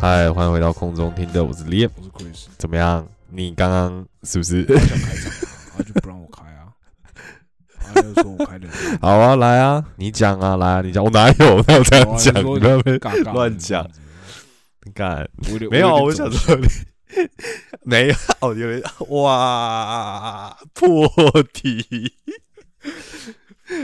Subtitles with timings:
[0.00, 3.08] 嗨，欢迎回到空中听的，我是 Liam，我是 Chris，怎么样？
[3.30, 4.62] 你刚刚是不是？
[4.68, 6.68] 他想开场啊，他就不让我开啊，
[7.80, 11.56] 他就说我开的很烂好啊，来啊，你讲啊，来啊，你讲，我哪有？
[11.56, 12.42] 我哪有这样讲？
[13.34, 13.86] 乱讲，
[14.94, 16.66] 干，我有点没有啊，我想说你
[17.84, 21.06] 没有，哦有点哇破
[21.52, 22.14] 题。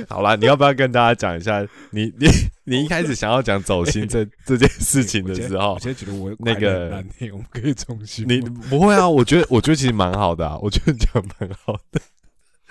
[0.09, 2.27] 好啦，你要不要跟大家讲一下，你你
[2.64, 9.06] 你一开始想要讲走心这 这件事情的时候我，现在觉得我那个我们可以重新你不会啊？
[9.06, 12.00] 我觉得，我觉得其实蛮好的啊，我觉得讲蛮好的。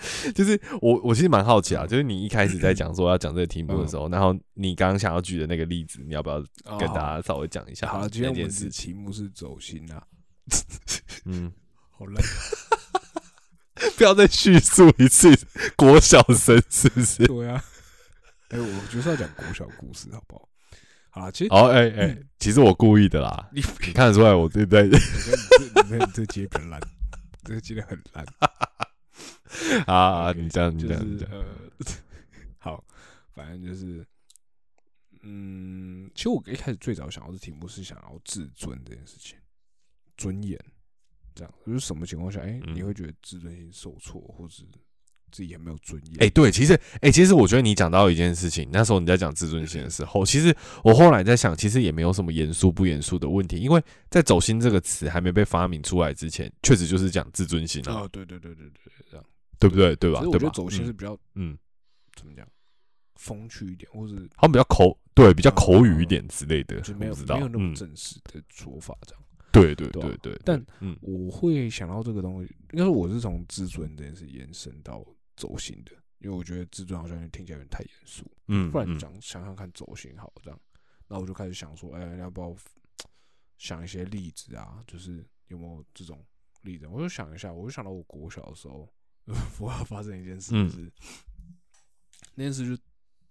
[0.34, 6.40] 就是我，我其实蛮好奇啊，就是你一开始在讲说要讲这个题目的时候，然后你刚刚想要举的那个例子，你要不要
[6.80, 8.94] 跟大家稍微讲一下哦好了，今天那我们的件事情？
[8.94, 10.04] 题目是走心啊，
[11.26, 11.52] 嗯，
[11.92, 12.22] 好累，
[13.98, 15.38] 不要再叙述一次
[15.76, 17.26] 国小生是不是？
[17.28, 17.64] 对啊，
[18.50, 20.48] 哎，我就是要讲国小故事，好不好？
[21.12, 24.84] 好了，其实哦，哎哎，其实我故意的啦，你你看得出来我对不对？
[24.84, 26.80] 我跟你这你看你这接很烂，
[27.44, 28.26] 这个接的很烂。
[29.88, 31.46] 啊啊，你这样，你这样，你这样，呃，
[32.60, 32.84] 好，
[33.34, 34.06] 反正就是，
[35.22, 39.38] 嗯，其实我一开始最早想要的题目是想要自尊这件事情，
[40.18, 40.60] 尊严，
[41.36, 41.54] 这样。
[41.66, 42.76] 就是什么情况下，哎、嗯。
[42.76, 44.64] 你会觉得自尊心受挫，或者
[45.32, 46.24] 自己也没有尊严？
[46.24, 59.26] 哎、对，其实，哎、其实我觉得你讲到一件事情，那时候你在讲自尊心的时候，其实我后来在想，其实也没有什么严肃不严肃的问题，因为在“走心”这个词还没被发明出来之前，确实就是讲自尊心啊，哦，对对对对对，这样。
[59.60, 59.94] 对不对？
[59.98, 60.22] 对吧？
[60.22, 60.22] 对吧？
[60.22, 61.58] 其实我觉得走心是嗯比较、嗯，
[62.16, 62.48] 怎么讲，
[63.16, 69.24] 风趣一点，或者他们比较口对，比较口语一点之类的，就没有知道没有那么嗯，正式的说法，这样。
[69.52, 75.04] 对对对啊对对，但嗯我会想到这个东西，应该说我是从自尊这件事延伸到
[75.40, 80.60] 走心的，因为我觉得自尊好像听起来有点太严肃，嗯，不然嗯讲想想看走心好了这样，
[81.08, 82.54] 那我就开始想说，哎、要不要
[83.58, 84.84] 想一些例子啊？
[84.86, 86.22] 就是有没有这种
[86.64, 86.86] 例子？
[86.88, 88.88] 我就想一下，我就想到我国小的时候，
[89.60, 90.92] 我要发生一件事，嗯就是、
[92.36, 92.84] 那件事就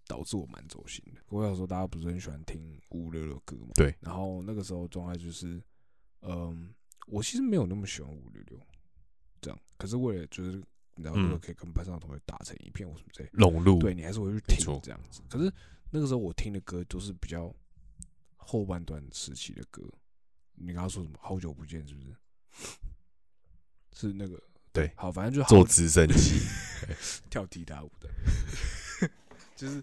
[0.06, 1.20] 导致我蛮走心的。
[1.26, 3.72] 国小的时候，大家不是很喜欢听五五六六歌嘛？
[3.74, 3.94] 对。
[4.00, 5.62] 然后那个时候状态就是，
[6.22, 6.74] 嗯，
[7.06, 8.58] 我其实没有那么喜欢五五六六，
[9.40, 9.60] 这样。
[9.76, 10.62] 可是为了就是
[10.98, 15.22] 你知道，那个嗯可以跟班上的同学打成一片或什么之类的，融入，对你还是会去听这样子。
[15.30, 15.50] 可是
[15.90, 17.54] 那个时候我听的歌都是比较
[18.36, 19.82] 后半段时期的歌。
[20.54, 21.16] 你刚刚说什么？
[21.22, 22.16] 好久不见，是不是？
[23.94, 24.40] 是那个
[24.72, 26.40] 对好，反正就好做直升机，
[27.30, 28.08] 跳踢踏舞的，
[29.56, 29.82] 就是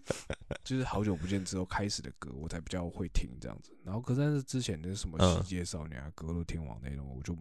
[0.63, 3.71] 就是好久不见之后开始的歌，我才比较会听这样子。
[3.83, 7.35] 然后，可是之前的什么嗯喜街少年啊、格斗天王那种，我就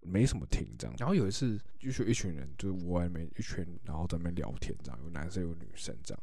[0.00, 0.94] 没什么听这样。
[0.98, 6.22] 然后有一次，就是一群人，就是我外面一群，然后在那边聊天这样，有男生有女生这样。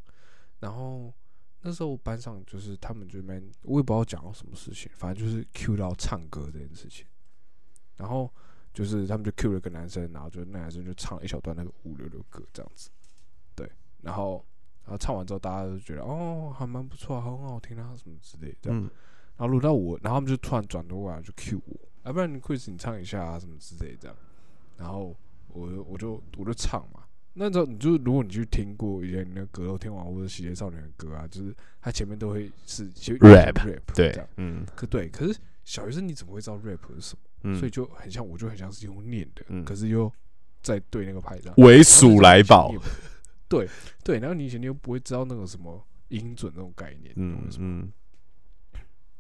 [0.60, 1.14] 然后
[1.62, 7.06] 那时候班上就是他们就那边，我也不知道讲到什么事情，反正就是 Q 到唱歌这件事情。
[7.98, 8.32] 然后
[8.74, 12.90] 就是他们就 Q 了一个男生，然后就那男生就唱了一小段那个五六六歌这样子。
[13.56, 13.68] 对，
[14.02, 14.46] 然后
[14.84, 18.80] 然后唱完之后，大家都觉得哦，还蛮不错啊，很好听啊，什么之类的这样。
[18.80, 18.90] 嗯，
[19.36, 24.18] 然后轮到我，然后他们就突然转头过来就 Q 我，要、不然 Chris 你唱一下啊，什么之类的这样。
[24.78, 25.16] 然后
[25.50, 27.04] 我就我就我就唱嘛。
[27.34, 37.22] 那时候你就如果你去听过以前那个格斗天王或者喜剧少年的歌啊，就是他前面都会是其实 Rap，rap 对嗯可对，可是小学生你怎么会知道 rap 是什么？
[37.44, 40.12] 嗯，所以就很像，我就很像是用念的，嗯可是又
[40.64, 41.52] 在对那个拍子。
[41.58, 42.74] 为鼠来宝，
[43.48, 43.70] 对
[44.04, 47.92] 对，然后你以前你又不会知道那个什么音准那种概念，嗯嗯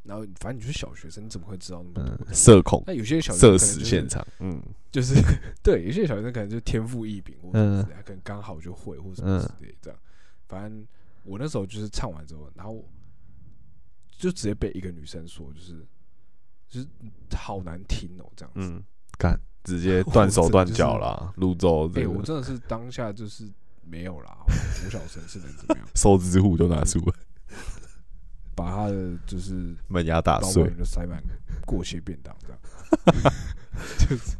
[0.07, 2.33] 然后反正你就是小学生，你怎么会知道那么多嗯，？
[2.33, 5.15] 社恐，那有些小生可能就是死现场，嗯就是
[5.61, 9.99] 对，有些小学生可能就天赋异禀，或者可能刚好就会或者什么之类的这样。
[10.47, 10.87] 反正
[11.23, 12.83] 我那时候就是唱完之后，然后
[14.17, 15.85] 就直接被一个女生说，就是
[16.69, 16.87] 就是
[17.35, 18.61] 好难听哦，这样子。
[18.61, 18.81] 嗯，
[19.17, 23.43] 干，直接 断手断脚啦，泸州哎、这个我真的是当下就是
[23.83, 25.87] 没有啦，我小生是能怎么样？
[25.95, 27.13] 收支户都拿出来，
[28.57, 31.21] 把他的就是门牙打碎就塞满
[31.63, 32.59] 过期便当这样。
[33.99, 34.35] 就是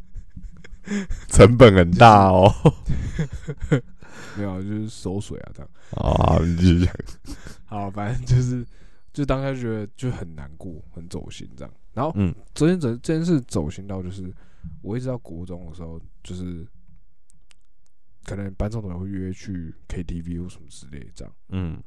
[1.28, 2.52] 成本很大哦。
[4.36, 5.70] 没有啊，就是收水啊这样。
[5.92, 6.94] 啊，你继续讲，
[7.66, 8.66] 好，反正就是
[9.12, 11.72] 就当下就觉得就很难过，很走心这样。
[11.94, 14.34] 然后嗯昨天这这件事走心到就是，
[14.82, 16.66] 我一直到国中的时候，就是
[18.24, 21.82] 可能班上同学会约去 KTV 或什么之类这样，嗯，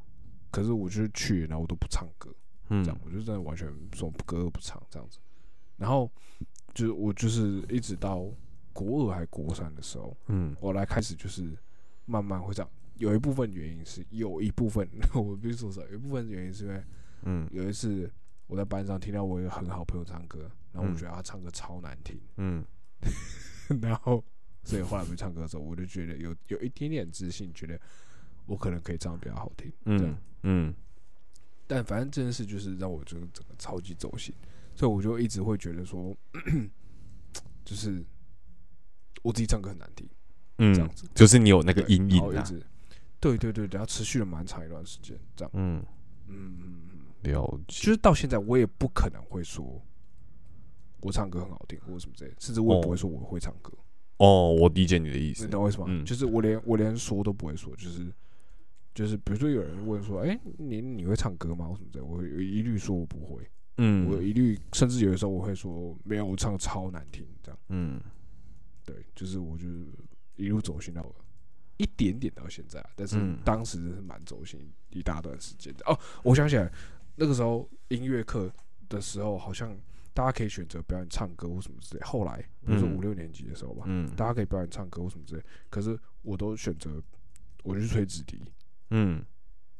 [0.51, 2.29] 可是我就是去，然后我都不唱歌，
[2.69, 5.17] 嗯，这样我就真的完全什么歌都不唱这样子，
[5.77, 6.11] 然后
[6.73, 8.25] 就是我就是一直到
[8.73, 11.57] 国二还国三的时候，嗯，我来开始就是
[12.05, 16.83] 慢慢会这样，有一部分原因是有一部分 我必须说实话，有一部分原因是因为，
[17.23, 18.11] 嗯，有一次
[18.47, 22.65] 我在班上听到我一个很好朋友唱歌，然后我觉得他唱歌超难听，嗯，
[23.81, 24.23] 然后。
[24.63, 27.81] 所以后来没唱歌的时候，我就觉得有有一点点自信，觉得
[28.45, 29.71] 我可能可以唱的比较好听。
[29.85, 30.73] 嗯嗯。
[31.67, 34.33] 但反正这件事就是让我就是整个超级走心，
[34.75, 36.15] 所以我就一直会觉得说，
[37.63, 38.03] 就是
[39.21, 40.07] 我自己唱歌很难听。
[40.57, 42.43] 嗯，这样子就是你有那个阴影啊。
[43.21, 45.51] 对对对，然后持续了蛮长一段时间，这样。
[45.53, 45.85] 嗯
[46.27, 47.85] 嗯嗯，了解。
[47.85, 49.79] 就是到现在，我也不可能会说
[51.01, 53.71] 我唱歌很好听或者什么之类，甚至我也不会说我会唱歌。
[54.17, 55.45] 哦，我理解你的意思。
[55.45, 55.85] 你懂为什么？
[55.87, 58.11] 嗯，就是我连我连说都不会说，就是
[58.93, 63.49] 就是，比如说有人问说：“哎，你你会唱歌吗？”或什么的，我一律说我不会。
[63.77, 67.59] 嗯，我一律，甚至有的时候我会说：“没有，我唱的超难听。”这样。
[67.69, 68.01] 嗯，
[68.85, 69.67] 对，就是我就
[70.35, 71.15] 一路走心到了
[71.77, 75.85] 一点点到现在，但是当时是蛮走心一大段时间的。
[75.85, 76.71] 哦，我想起来，
[77.15, 78.53] 那个时候音乐课
[78.89, 79.75] 的时候好像。
[80.13, 82.03] 大家可以选择表演唱歌或什么之类。
[82.03, 83.85] 后来，比如说五六年级的时候吧，
[84.17, 85.43] 大家可以表演唱歌或什么之类。
[85.69, 87.01] 可是我都选择，
[87.63, 88.43] 我就去吹纸笛。
[88.91, 89.25] 嗯，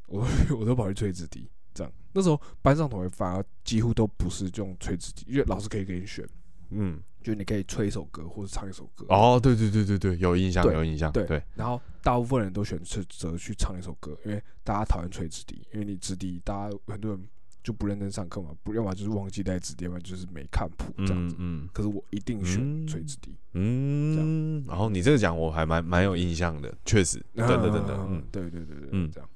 [0.08, 0.26] 我
[0.58, 1.48] 我都跑去吹纸笛。
[1.72, 6.28] 这样，那时候班上同学反而几乎都不是用吹纸笛，因为老师可以给你选。
[6.70, 9.06] 嗯，就你可以吹一首歌或者唱一首歌。
[9.08, 11.10] 哦，对对对对对，有印象，有印象。
[11.12, 17.28] 对，然后大部分人都选择去唱一首歌，因为大家讨厌吹纸笛，因为你纸笛，大家很多人。
[17.62, 21.36] 就不认真上课嘛，不要么就是忘记带纸笛，要么就是没看谱这样子。
[21.38, 23.36] 嗯，可是我一定选垂直笛。
[23.52, 29.28] 嗯，然后你这个讲我还蛮蛮有印象的，确实，等等等等，嗯，对对对对，嗯，这样，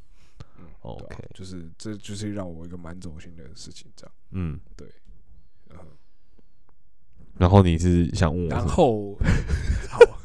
[0.58, 4.88] 嗯，OK，就是这就是让我一个蛮走心的事情，这样，嗯，对，
[7.38, 8.50] 然后你是想问我？
[8.50, 9.16] 然后，
[9.88, 10.15] 好。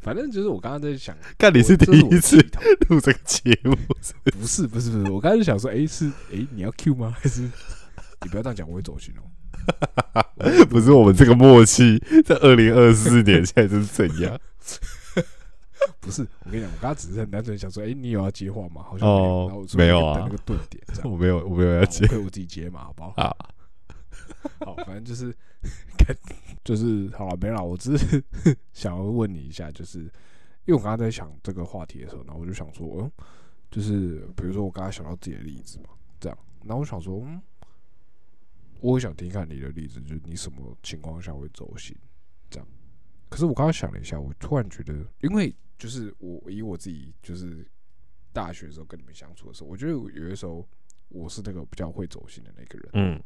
[0.00, 2.36] 反正就是我刚刚在想，看你是第一次
[2.88, 3.76] 录这个节目，
[4.38, 7.14] 不是不是不是，我刚才就想说，哎是哎你要 Q 吗？
[7.20, 9.22] 还是你不要这样讲，我会走心哦。
[10.70, 14.38] 不是我们这个默契，在二零二四年现在是怎样？
[16.00, 18.82] 不是，我跟你讲，我刚刚只是很单纯想说，哎你有要接话吗？
[18.82, 23.12] 好像哦没有啊，那个顿点， 我没有我没有要接，我自己接嘛，好不好？
[23.16, 23.36] 啊，
[24.64, 25.34] 好，反正就是
[26.14, 26.36] 看。
[26.62, 27.64] 就是好了，没了。
[27.64, 28.22] 我只是
[28.72, 33.12] 想要问你一下，就是因为我刚刚在想这个话题的时候，然后我就想说，嗯，
[33.70, 35.88] 就是比如说我刚刚想到自己的例子嘛，
[36.20, 37.40] 这样，然后我想说，嗯，
[38.80, 41.96] 我也想听看你的例子，就是你什么情况下会走心
[42.50, 42.68] 这样。
[43.30, 44.92] 可是我刚刚想了一下，我突然觉得，
[45.22, 47.66] 因为就是我以我自己就是
[48.34, 50.68] 大学的时候跟你们相处的时候，我觉得有的时候
[51.08, 53.22] 我是那个比较会走心的那个人，嗯，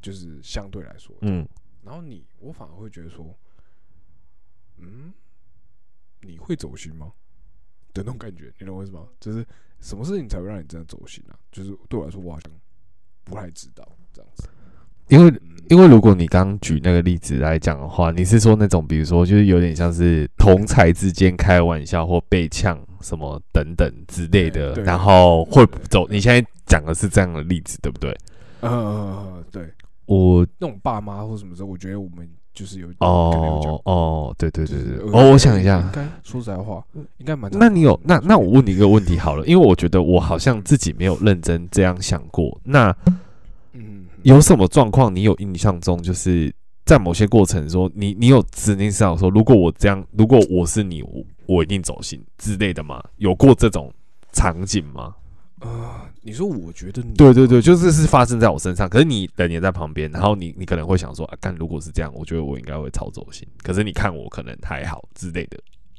[0.00, 1.46] 就是相对来说，嗯。
[1.84, 3.36] 然后你，我反而会觉得说，
[4.78, 5.12] 嗯，
[6.20, 7.12] 你会走心吗？
[7.92, 9.06] 的那种感觉，你懂为什么？
[9.20, 9.44] 就是
[9.80, 11.36] 什么事情才会让你真的走心啊？
[11.50, 12.50] 就是对我来说，我好像
[13.24, 14.48] 不太知道这样子。
[15.08, 26.08] 因为，因为如果你刚举那个例子来讲的话，你是说那种，比如说，就是有点像是同才之间开玩笑或被呛什么等等之类的，然后会走。
[26.08, 28.16] 你现在讲的是这样的例子，对不对？
[28.60, 29.68] 呃，对。
[30.06, 36.84] 我那种爸妈或什么时候，我觉得我们就是有哦哦，对对对对，哦，我想一下，应该说实在话，
[37.18, 37.50] 应该蛮。
[37.54, 42.60] 那你有那那我问你一个问题好了，因为我觉得我好像自己没有认真这样想过。
[42.64, 42.94] 那
[43.72, 46.52] 嗯，有什么状况你有印象中，就是
[46.84, 53.02] 在某些过程说你你有指定思考说，如果我这样，如果我是你，我我一定走心之类的吗？
[53.16, 53.90] 有过这种
[54.32, 55.14] 场景吗？
[55.62, 58.88] 啊，你说我觉得你对对对，就是是发生在我身上。
[58.88, 63.46] 可是你的你在旁边，然后你你可能会想说啊，干如果是这样，我觉得我应该会超走心。
[63.62, 65.58] 可是你看我可能还好之类的，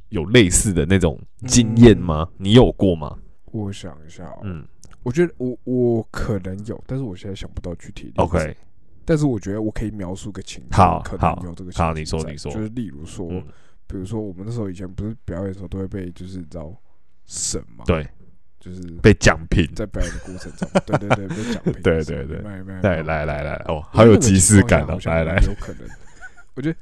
[0.09, 1.17] 有类似的那种
[1.47, 2.27] 经验吗？
[2.37, 3.17] 你有过吗？
[3.45, 4.67] 我想一下，嗯，
[5.01, 8.21] 我觉得我我可能有，但是我现在想不到具体的。
[8.21, 8.57] OK，
[9.05, 11.71] 但是我觉得我可以描述个情况，可能有这个。
[11.71, 13.29] 好，你说你说，就是例如说，
[13.87, 16.75] 比如说我们那时候以前不是表演的时候都会被就是知道
[17.25, 17.85] 审嘛？
[17.85, 18.05] 对。
[18.63, 22.37] 就是被讲评，在表演的过程中，对对对，被讲评， 对对对，
[22.81, 25.85] 来来来来，哦，好有即视感哦，来来，有可能，
[26.53, 26.79] 我觉得，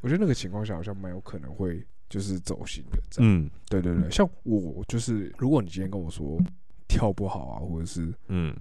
[0.00, 6.40] 我觉得那个情况下好像蛮有可能会就是走心的，嗯，对对对，像我就是，如果你今天跟我说
[6.88, 8.56] 跳不好啊，或者是，嗯，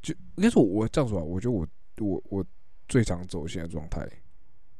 [0.00, 2.46] 就应该说，我这样说啊，我觉得我我我
[2.88, 4.08] 最常走心的状态，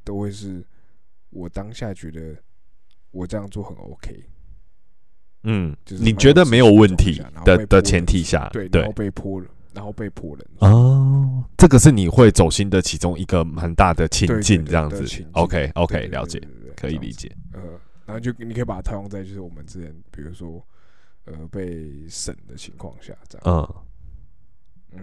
[0.03, 0.65] 都会是
[1.29, 2.35] 我当下觉得
[3.11, 4.25] 我这样做很 OK。
[5.45, 15.25] 嗯，就是你觉得没有问题的的前提下，对，然后被泼了，然后被泼人，哦，这个是你会走心的其中一个蛮大的情对对对境，这样子。
[15.33, 17.13] OK 对 OK，了解，对对对可以理。
[17.13, 17.31] 解。
[17.53, 17.61] 呃，
[18.05, 20.61] 然后就你可以把它套用在就是我们之前，比如说
[21.25, 23.85] 呃被审的情况下，这样。
[24.93, 25.01] 嗯，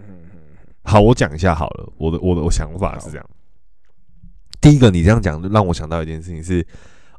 [0.82, 1.92] 好，我讲一下好了。
[1.96, 3.30] 我的我的我想法是这样。
[4.60, 6.66] 第一个，你这样讲让我想到一件事情是，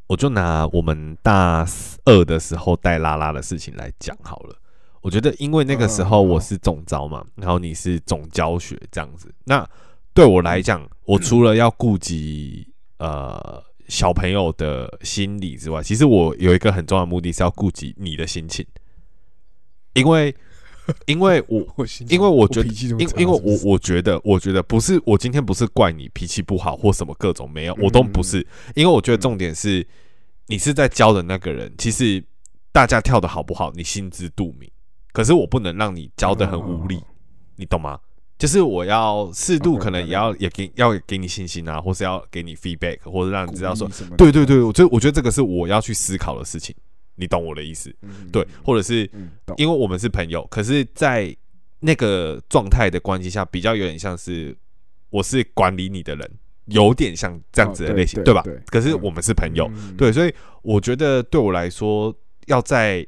[0.08, 1.66] 我就拿我们大
[2.06, 4.56] 二的时候带拉拉的事情来讲好了。
[5.02, 9.66] 我觉得，因为那个时候嗯我是总招嘛，然后你是总教学这样子，那
[10.14, 18.66] 对我来讲，我除了要顾及呃小朋友的心理之外，其实我有一个很重要的目的是要顾及你的心情，
[19.94, 20.36] 因为
[21.06, 29.86] 因为我我因为我觉得因因为我我觉得，我觉得不是，我今天不是怪你脾气不好或什么各种没有，我都不是，因为我觉得重点是
[30.48, 32.24] 你是在教的那个人，其实
[32.72, 34.70] 大家跳的好不好，你心知肚明，
[35.12, 37.02] 可是我不能让你教的很无力，
[37.56, 38.00] 你懂吗？
[38.38, 46.76] 就是我要适度，可能也要也给要给你信心啊，或是要给你 feedback，或者让你知道说对对对，我觉得我觉得这个是我要去思考的事情，
[47.18, 47.94] 你懂我的意思？
[48.02, 51.36] 嗯对，或者是嗯，因为我们是朋友，可是，在
[51.80, 54.56] 那个状态的关系下，比较有点像是
[55.10, 56.32] 我是管理你的人，
[56.66, 58.64] 有点像这样子的类型，哦对吧对对？
[58.68, 63.06] 可是我们是朋友，嗯对，所以我觉得对我来说，要在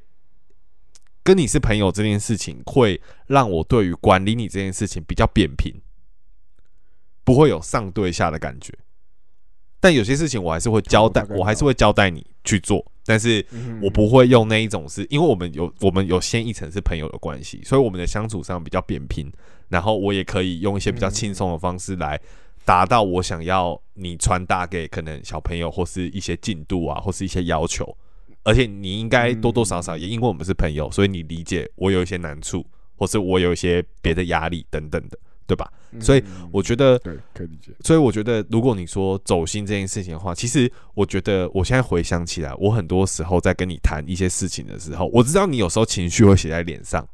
[1.23, 5.81] 跟你是朋友这件事情，会让我对于管理你这件事情比较扁平，
[7.23, 8.73] 不会有上对下的感觉。
[9.79, 19.31] 但有些事情我还是会交代我还是会交代你去做，但是嗯我不会用那一种是，因为我们有我们有先一层是朋友的关系，所以我们的相处上比较扁平，
[19.69, 22.19] 然后我也可以用一些比较轻松的方式来
[22.65, 27.97] 达到我想要你传达给可能小朋友或是一些进度啊，或是一些要求，
[28.43, 32.65] 而且你应该多多少少也因为我们是朋友，所以你理解我有一些难处，
[32.97, 35.17] 或是我有一些别的压力等等的，
[35.49, 35.67] 对吧？
[35.99, 47.07] 所以嗯我觉得对可以理解，所以我觉得，如果你说走心这件事情的话，其实我觉得我现在回想起来，我很多时候在跟你谈一些事情的时候，我知道你有时候情绪会写在脸上，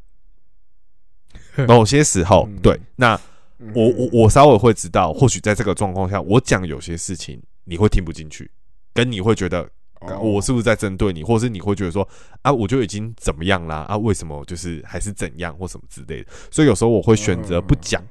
[1.70, 2.60] 某些时候嗯。
[2.62, 3.18] 对，那
[3.60, 3.72] 嗯。
[3.74, 8.52] 我我我稍微会知道，或许在这个状况下，我讲有些事情你会听不进去，
[8.94, 9.62] 跟你会觉得
[10.02, 10.20] 哦。
[10.20, 12.06] 我是不是在针对你，或是你会觉得说
[12.42, 18.04] 啊，我就已经怎么样啦啊，为什么就是还是怎样或什么之类的，所以有时候我会选择不讲。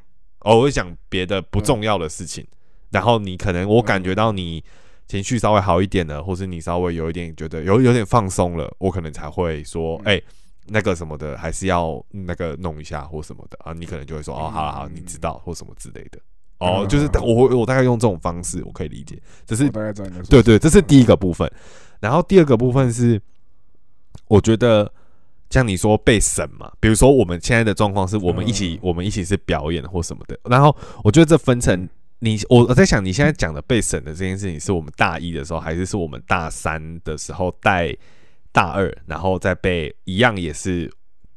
[0.45, 2.47] 哦，我会讲别的不重要的事情，
[2.91, 4.63] 然后你可能我感觉到你
[5.09, 10.21] 情绪稍微好一点了，或是你稍微有一点觉得有有点放松了，我可能才会说，哎、
[10.67, 16.19] 那个什么的，还是要那个弄一下或什么的啊，你可能就会说，哦，好了好，你知道或什么之类的。
[16.59, 16.89] 哦，嗯。
[16.89, 19.69] 就是我我大概用这种方式，我可以理解，这是
[20.29, 21.51] 对对，这是第一个部分。
[22.01, 23.21] 然后第二个部分是，
[24.29, 24.91] 我觉得
[25.51, 30.39] 像你说被审嘛，比如说我们现在的状况是我们一起，嗯我们一起是表演或什么的。
[30.45, 37.95] 然后我觉得这分成你，我我在想你现在讲的被审的这件事情，是我们大一的时候，还是是我们大三的时候带
[38.51, 40.91] 大二，然后再被一样也是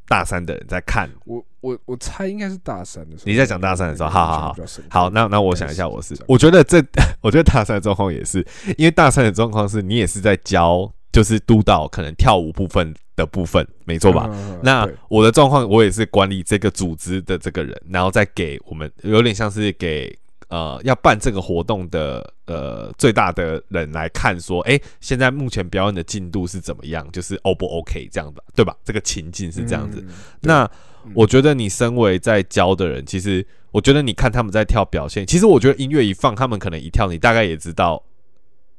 [0.07, 1.09] 大三的人在看。
[1.25, 4.55] 我我我猜应该是大三的时候，你在讲大三的时候好好好
[4.89, 6.81] 好，那那我想一下，我是我觉得这，
[7.21, 8.45] 我觉得大三的状况也是，
[8.77, 14.29] 因为大三的状况是你也是在教，就是督导可能跳舞部分的部分，没错吧？
[14.31, 28.73] 嗯那我的状况，我也是管理这个组织的这个人，然后再给我们有点像是给呃要办这个活动的呃最大的人来看，说，哎、现在目前表演的进度是怎么样，就是 O 不 OK 这样的，对吧？
[28.85, 29.99] 这个情境是这样子。
[29.99, 30.63] 嗯那
[31.03, 38.03] 嗯我觉得你身为在教的人，其实我觉得你看他们在跳表现，其实我觉得音乐一放，他们可能一跳，你大概也知道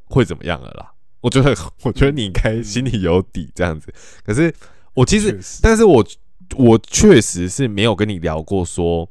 [0.07, 0.93] 会怎么样了啦。
[1.29, 1.55] 我觉得，
[1.85, 3.93] 我觉得你应该心里有底这样子。
[4.25, 4.53] 可是
[4.95, 6.03] 我其实但是我
[6.57, 9.07] 我确实是没有跟你聊过说，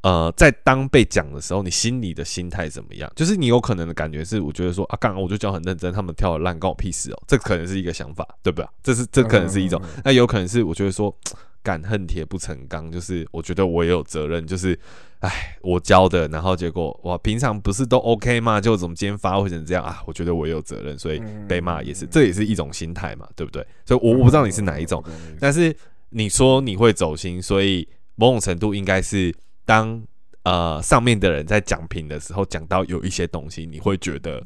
[0.00, 3.12] 呃，在当被讲的时候，你心里的心态怎么样？
[3.14, 7.22] 就是你有可能的感觉是，我觉得说啊，刚刚我就教很认真，他们跳的烂，关我屁事哦。
[7.28, 8.66] 这可能是一个想法，对不对？
[8.82, 11.14] 这是这可能是一种那有可能是我觉得说，
[11.62, 14.78] 敢恨铁不成钢，就是我觉得我也有责任，就是。
[15.22, 18.60] 哎，我教的，然后结果哇，平常不是都 OK 吗？
[18.60, 20.02] 就怎么今天发挥成这样啊？
[20.04, 23.64] 我觉得我也有责任，所以嗯被骂也是，这也是一种心态嘛，对不对？
[23.86, 25.00] 所以我我不知道你是哪一种，
[25.38, 25.72] 但是
[26.10, 29.32] 你说你会走心，所以某种程度应该是
[29.64, 30.02] 当
[30.42, 34.44] 呃上面的人在讲评的时候，讲到有一些东西，你会觉得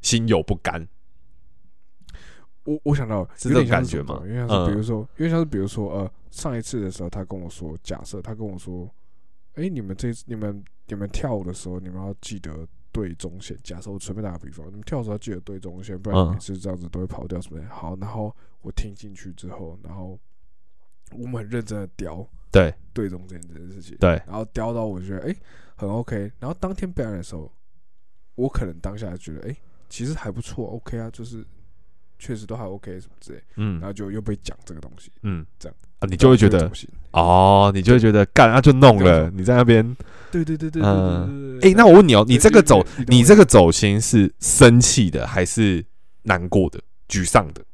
[0.00, 0.86] 心有不甘。
[2.68, 4.22] 我我想到是这种有点感觉吗？
[4.26, 4.76] 因为像是比嗯。
[4.76, 8.88] 如说，因为像是比如说，呃，上一次的时候，他跟我说，假设他跟我说，
[9.54, 13.56] 哎，你们这你们你们跳舞的时候，你们要记得对中线。
[13.62, 17.66] 假设我随便打个比方，你们跳的时候要记得对中线，不然每次这样子都会跑掉什么的。
[17.68, 20.18] 好，然后我我听进去之后，然后
[21.12, 22.72] 我们很认真的雕对。
[22.92, 25.34] 对中间这件事情，对，然后雕到我觉得哎、
[25.74, 27.50] 很 OK，然后当天表演的时候，
[28.34, 29.56] 我可能当下觉得哎、
[29.88, 31.46] 其实还不错，OK 啊，就是
[32.18, 33.78] 确实都还 OK 什么之类，嗯。
[33.80, 35.76] 然后就又被讲这个东西，嗯，这样。
[36.00, 36.70] 啊，你就会觉得
[37.10, 39.84] 哦，你就会觉得干啊就弄了，你在那边，
[40.30, 45.84] 对对对对对嗯，对哎，那我问你哦，你这个走，你这个走心是生气的还是
[46.22, 47.64] 难过的、沮丧的，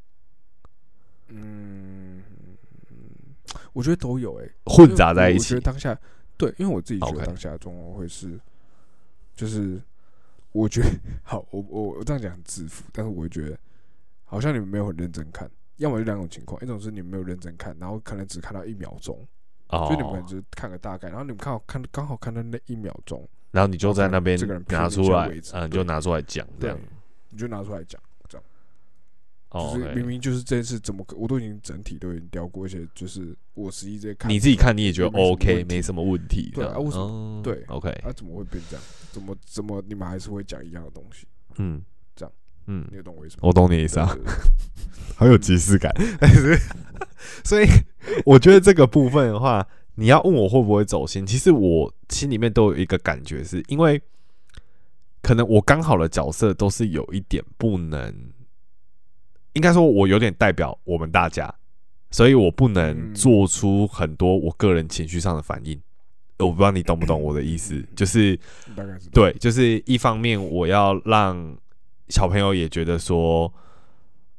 [1.29, 2.23] 嗯，
[3.75, 5.55] 我觉得都有哎、混杂在一起。
[5.55, 5.61] 我觉得？
[5.61, 5.99] 当下
[6.39, 8.41] 对，因为我自己觉得当下的状况会是，
[9.37, 9.79] 就是
[10.53, 10.89] 我觉得
[11.23, 13.59] 好，我我我这样讲很自负，但是我会觉得
[14.25, 19.19] 好像你们没有很认真看，要么就两种情况，一种是你们没有认真看，然后可能只看到一秒钟，
[19.69, 26.79] 哦所以你们可能只是看个大概，然后你们看好看刚好看到那一秒钟，然后你就在那边这个人拿出来嗯，对就拿出来讲这对样。，
[27.31, 28.01] 你就拿出来讲。
[29.51, 36.51] 哦就是明明就是这件事怎么可，我都已经整体都已经雕过，而且就是我实际在看，你自己看你也觉得 OK，没什么问题。
[36.53, 38.85] 这样对啊为什么哦对，OK，啊，怎么会变这样？
[39.13, 41.29] 怎么怎么你们还是会讲一样的东西？
[41.59, 41.85] 嗯，这样，
[42.67, 43.41] 嗯你，懂我意思吗？
[43.43, 44.35] 我懂你意思啊，对对对
[45.17, 45.93] 很有即视感。
[46.19, 46.59] 但是，
[47.45, 47.67] 所以
[48.25, 54.01] 我觉得这个部分的话，你要问我会不会走心，其实我心里面都有一个感觉，是因为
[55.23, 58.15] 可能我刚好的角色都是有一点不能，
[59.53, 61.55] 应该说我有点代表我们大家，
[62.11, 65.81] 所以我不能嗯做出很多我个人情绪上的反应。
[66.41, 68.33] 我不知道你懂不懂我的意思，就是
[68.99, 71.57] 是对，就是一方面我要让
[72.09, 73.53] 小朋友也觉得说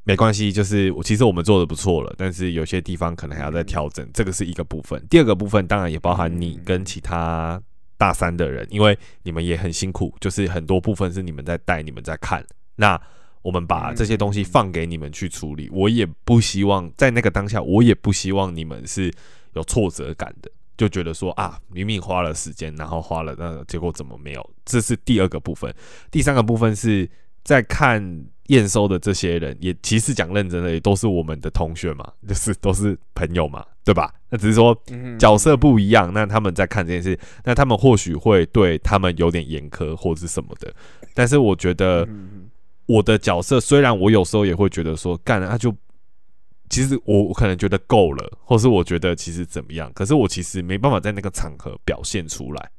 [0.03, 5.03] 没关系，就是其实我们做的不错了，但是有些地方可能还要再调整，这个是一个部分。
[5.09, 7.61] 第二个部分当然也包含你跟其他
[7.97, 12.45] 大三的人，因为你们也很辛苦，就是很多部分是你们在带，你们在看。
[12.75, 13.01] 那
[13.41, 19.11] 我们把这些东西放给你们去处理，我也不希望在那个当下，我也不希望你们是
[19.53, 20.51] 有挫折感的。
[20.77, 24.51] 就觉得说啊，明明花了时间，然后花了那结果怎么没有？
[24.65, 25.73] 这是第二个部分。
[26.11, 27.09] 第三个部分是
[27.45, 34.13] 在看验收的这些人，也其实讲认真的，也都是我们的同学嘛， 就是都是朋友嘛，对吧？
[34.29, 40.73] 那只是说嗯角色不一样，那他们在看这件事，那他们或许会对他们有点严苛或是什么的。
[41.13, 42.49] 但是我觉得嗯
[42.87, 45.73] 我的角色，虽然我有时候也会觉得说，干了他就。
[46.67, 52.71] 其实我我可能觉得够了，或是我觉得其实怎么样，可是我其实没办法在那个场合表现出来。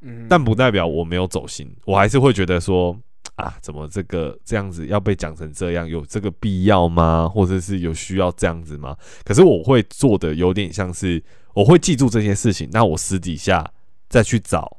[0.00, 2.98] 嗯但不代表我没有走心，我还是会觉得说
[3.36, 7.28] 啊，怎么这个这样子要被讲成这样，有这个必要吗？
[7.28, 8.96] 或者是有需要这样子吗？
[9.24, 13.68] 可是我会做的有点像是，我会记住这些事情，那我私底下
[14.08, 14.78] 再去找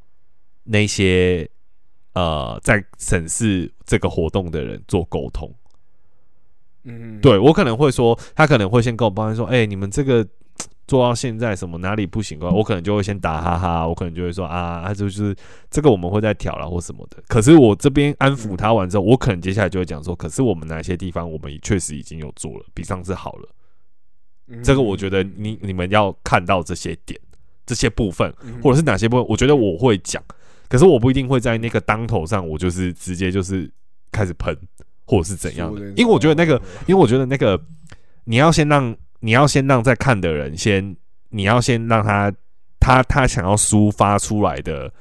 [0.64, 1.50] 那些
[2.14, 5.54] 呃在审视这个活动的人做沟通。
[6.88, 10.26] 嗯对我可能会说，他可能会先跟我抱怨说，哎、你们这个
[10.88, 12.50] 做到现在什么哪里不行啊？
[12.50, 15.36] 我可能就会先打哈哈，我可能就会说啊，他就是
[15.72, 17.18] 这个我们会再调了或什么的。
[17.28, 23.50] 可是我这边安抚他完之后，我可能接下来就会讲说，可是我们哪些地方我们确实已经有做了，比上次好了。
[24.48, 27.20] 嗯这个我觉得你你们要看到这些点、
[27.66, 30.24] 这些部分，嗯或者是哪些部分，我觉得我会讲，
[30.70, 33.68] 可是我不一定会在那个当头上，我就是直接就是
[34.12, 34.56] 开始喷，
[35.08, 37.60] 或者是怎样的，因为我觉得那个哦，因为我觉得那个
[38.26, 40.96] 你要先让你要先让在看的人先，
[41.30, 42.32] 你要先让他
[42.80, 44.94] 他他想要抒发出来的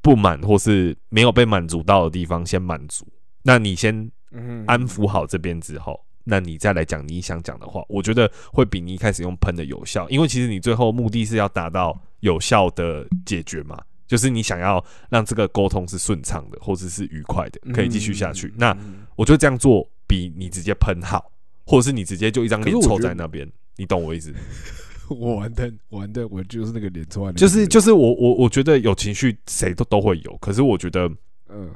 [0.00, 3.04] 不满或是没有被满足到的地方先满足，
[3.42, 18.46] 那你先嗯安抚好这边之后，那你再来讲你想讲的话，我觉得会比你一开始用喷的有效，因为其实你最后目的是要达到有效的解决嘛，就是你想要让这个沟通是顺畅的，或者是愉快的，可以继续下去。
[18.46, 21.32] 嗯那嗯我觉得这样做比你直接喷好，
[21.70, 24.34] 或者是你直接就一张脸臭可是我觉得在那边，你懂我意思？
[25.08, 31.10] 我完蛋完蛋，我就是那个脸臭的那个就是就是我我我觉得有情绪谁都都会有，可是我觉得
[31.48, 31.70] 嗯。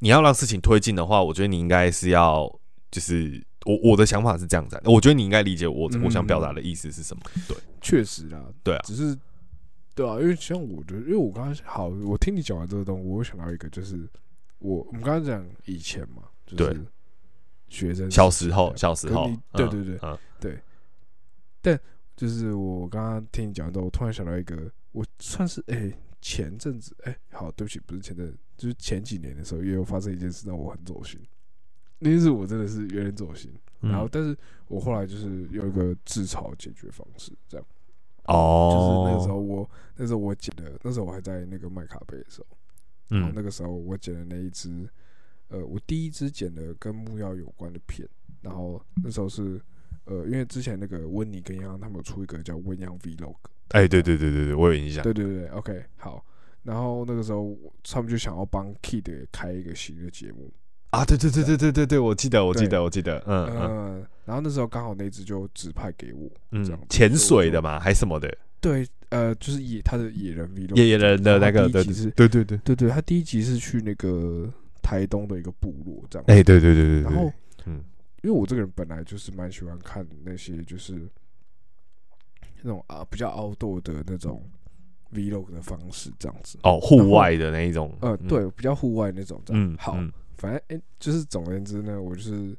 [0.00, 2.46] 你要让事情推进的话，我觉得你应该是要
[2.90, 6.02] 就是我我的想法是这样子，我觉得你应该理解我、嗯。
[6.04, 7.22] 我想表达的意思是什么。
[7.48, 7.56] 对。
[7.80, 8.82] 确实啦，对啊。
[8.84, 9.16] 只是
[9.94, 14.06] 对啊，因为像我觉得，因为我刚刚好，我听你讲完这个东西，我想到一个，就是
[14.58, 16.80] 我我们刚刚讲以前嘛，就是对
[17.68, 19.98] 学生小时候小时候对嗯对
[20.40, 20.60] 对，
[21.60, 21.80] 但
[22.16, 31.20] 就是我刚刚听你讲之后，我突然想到一个，我算是哎、前阵子哎、好，对不起，不是前阵子，就是前几年的时候，也有发生一件事让我很走心。
[31.98, 33.90] 那件事我真的是有点走心，嗯。
[33.90, 34.36] 然后但是
[34.68, 37.66] 我后来就是有一个自嘲解决方式，这样。
[38.24, 42.56] 哦，就是那个时候我那时候我剪的，那时候我还在那个麦卡贝的时候，
[43.10, 43.32] 嗯。
[43.34, 44.88] 那个时候我剪的那一支，
[45.54, 48.08] 呃，我第一支剪的跟木曜有关的片，
[48.40, 49.60] 然后那时候是
[50.04, 53.36] 呃，因为之前那个温妮跟央他们有出一个叫温阳 Vlog，
[53.68, 55.04] 哎，对对对对对，我有印象。
[55.04, 56.24] 对对对，OK，好。
[56.64, 60.50] 然后那个时候他们就想要帮 Kid 开一个新的节目
[60.90, 64.06] 啊，对对对对对对对，我记得我记得我记得，嗯嗯。
[64.24, 68.34] 然后那时候刚好那只就指派给我，嗯，潜水的嘛，还什么的。
[68.60, 74.50] 对，呃，就是野他的野人 Vlog，野人的那个，对对对对对对，他第一集是去那个
[74.84, 76.24] 台东的一个部落这样。
[76.28, 77.00] 哎，对对对对。
[77.00, 77.32] 然后，
[77.64, 77.82] 嗯，
[78.22, 81.08] 因为我这个人本来就是蛮喜欢看那些就是
[82.62, 84.40] 那种啊比较 outdoor 的那种。
[85.12, 89.40] vlog 的方式这样子哦，户外的那一种，呃，对，比较户外那种。
[89.50, 89.96] 嗯，好，
[90.36, 92.52] 反正哎，就是总而言之呢，我就是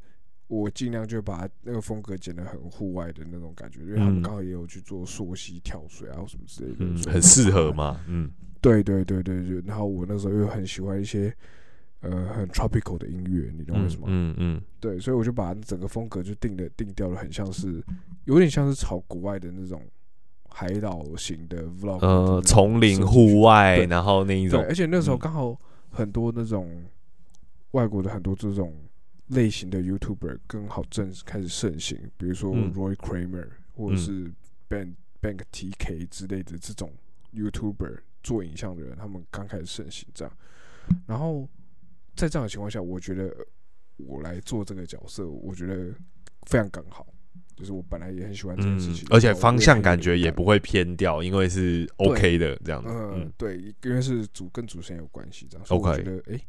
[0.47, 7.99] 我尽量就把那个风格剪得很户外的那种感觉，因为他们刚好也有去做溯溪、跳水啊什么之类的，嗯，很适合嘛。
[8.07, 9.61] 嗯，对对对对对。
[9.65, 11.35] 然后我那时候又很喜欢一些
[12.10, 14.08] 呃很 tropical 的音乐，你懂为什么？
[14.10, 14.62] 嗯嗯。
[14.80, 17.84] 对，所以我就把整个风格就定的定调的很像是，
[18.26, 19.82] 有点像是炒国外的那种。
[20.58, 25.54] 海岛型的 vlog，呃，丛林户外，然后那一种，而且那时候刚好
[25.89, 26.82] 很多那种
[27.72, 28.74] 外国的很多这种
[29.28, 34.32] 类型的 YouTuber 刚好正开始盛行，比如说 Roy Kramer 或者是
[34.70, 36.89] Ben Bank TK 之类的这种
[37.34, 40.34] YouTuber 做影像的人，他们刚开始盛行这样。
[41.06, 41.46] 然后
[42.15, 43.36] 在这样的情况下，我觉得
[43.97, 45.93] 我来做这个角色，我觉得
[46.43, 47.06] 非常刚好。
[47.56, 52.89] 就是我本来也很喜欢这件事情，而且方向感觉也不会偏掉，因为是 OK 的这样子。
[52.91, 55.65] 嗯，对，因为是主跟主持人有关系，这样。
[55.69, 56.39] OK，我觉得哎，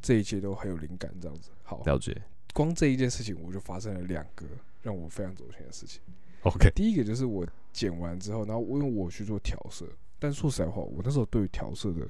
[0.00, 1.50] 这一切都很有灵感，这样子。
[1.62, 2.16] 好，了解。
[2.54, 4.46] 光这一件事情，我就发生了两个
[4.80, 6.00] 让我非常走心的事情。
[6.44, 9.86] OK，第一个就是我剪完之后，然后因为我去做调色，
[10.18, 12.08] 但说实在话，我那时候对于调色的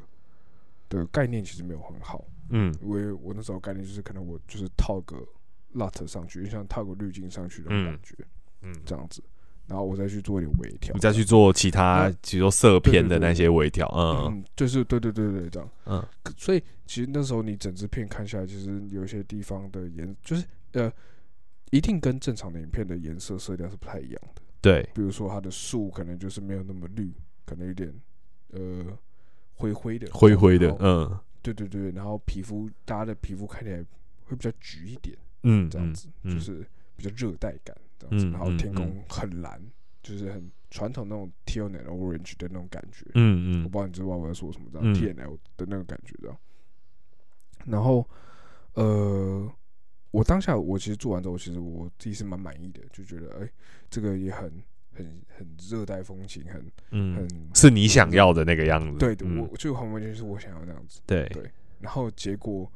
[0.89, 2.25] 的概念其实没有很好。
[2.51, 5.17] 嗯，因为我那时候概念就是可能我就是套个
[5.75, 8.15] LUT 上去，就像套个滤镜上去的感觉。
[8.67, 9.23] 嗯，这样子，
[9.67, 16.03] 然后我再去做一点微调，你再去做其他，比如说色片的那些微调，嗯，就是对对对对这样，嗯，
[16.35, 20.91] 所以其实那时候你整支片看下来，其实有些地方的颜，就是呃，
[21.73, 27.13] 一定跟正常的影片的颜色色调是不太一样的，对，比如说它的树可能就是没有那么绿，
[27.45, 27.95] 可能有点
[28.53, 28.87] 呃
[29.53, 31.19] 灰灰的，灰灰的，嗯，
[31.53, 33.77] 对对对，然后皮肤大家的皮肤看起来
[34.25, 37.77] 会比较橘一点，嗯，这样子就是比较热带感。
[37.99, 39.61] 这样子，然后天空很蓝，
[40.03, 43.07] 就是很传统那种 T N L orange 的那种感觉。
[43.15, 46.37] 嗯嗯，我不知道你知道我在说什么，这样 T N L 的那个感觉，这样。
[47.67, 48.07] 然后，
[48.75, 49.49] 呃，
[50.11, 53.49] 我当下我其实做完之后，其实我自己是蛮满意的，就觉得哎，
[53.89, 54.53] 这个也很
[54.95, 58.99] 很很热带风情，很嗯，很是你想要的那个样子。
[58.99, 61.01] 对，我就很完全是我想要那样子。
[61.07, 62.71] 对对，然后结果。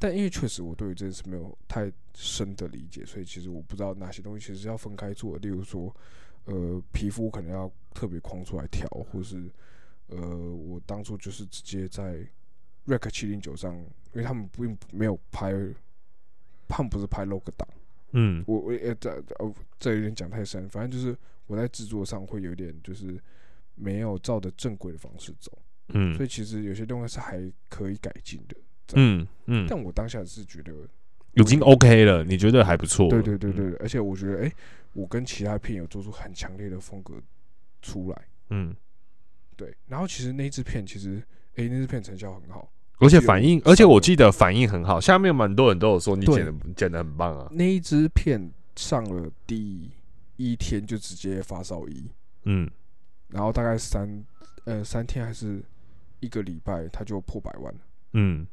[0.00, 5.36] 但因为确实我对于这件事没有太深的理解，所以其实我不知道哪些东西其实要分开做。
[5.38, 5.92] 例如说，
[6.44, 9.50] 呃，皮肤可能要特别框出来调，或是
[10.06, 10.16] 呃，
[10.54, 12.24] 我当初就是直接在
[12.86, 13.74] Rec 七零九上，
[14.12, 15.52] 因为他们并没有拍，
[16.68, 17.68] 他们不是拍 log 档。
[18.12, 23.20] 嗯，我我也这哦这有点讲太深，反正就是我在制作上会有点就是
[23.74, 25.50] 没有照着正规的方式走。
[25.88, 28.56] 嗯，所以其实有些东西是还可以改进的。
[28.94, 30.72] 嗯嗯，但我当下是觉得
[31.34, 33.08] 已经 OK 了，你觉得还不错？
[33.10, 34.52] 对对对对，而且我觉得，哎，
[34.92, 37.14] 我跟其他片有做出很强烈的风格
[37.82, 38.22] 出来。
[38.50, 38.74] 嗯，
[39.56, 39.74] 对。
[39.86, 41.22] 然后其实那支片其实，
[41.56, 45.00] 哎，那支片成效很好，而且反应，而且我记得反应很好。
[45.00, 47.48] 下面蛮多人都有说你剪的剪的很棒啊。
[47.52, 49.90] 那一支片上了第
[50.38, 52.10] 一天就直接发烧一，
[52.44, 52.70] 嗯，
[53.28, 54.24] 然后大概三
[54.64, 55.62] 呃三天还是
[56.20, 57.80] 一个礼拜，他就破百万了。
[58.12, 58.46] 嗯。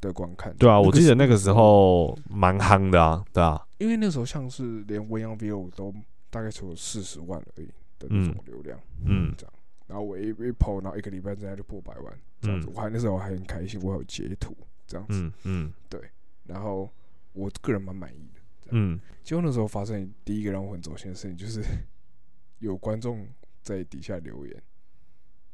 [0.00, 5.92] 的观看，对啊，我记得那个时候蛮夯的啊，对啊，因为那时候像是连文扬 view 都
[6.30, 7.66] 大概只有四十万而已
[7.98, 9.52] 的那种流量，嗯，这样，
[9.88, 12.60] 然后我一一 PO，然后一个礼拜之内就破百万，这样。
[12.60, 16.00] 子，我还那时候还很开心，我有截图，这样子，嗯，对，
[16.44, 16.88] 然后
[17.32, 18.37] 我个人蛮满意的，
[18.70, 21.62] 嗯，结果那时候发生第一个让我很走心的事情，就是
[22.60, 23.28] 有观众
[23.62, 24.62] 在底下留言，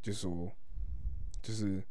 [0.02, 0.50] 就说，
[1.42, 1.82] 就是。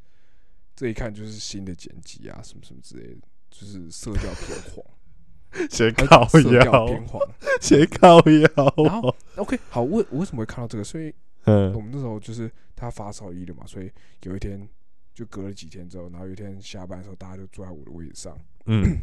[0.75, 4.83] 这一看就是新的剪辑啊，什么什么之类的，就是色调偏黄，
[5.69, 7.21] 写靠调偏黄，
[7.61, 8.83] 写靠腰。
[8.83, 10.83] 然后 OK，好，我我为什么会看到这个？
[10.83, 13.91] 所以，嗯，我们那时候就是他发烧一了嘛，所以
[14.23, 14.67] 有一天
[15.13, 18.97] 就隔了几天之后，然后有一天下班的时候，大家就坐在我的位置上，嗯，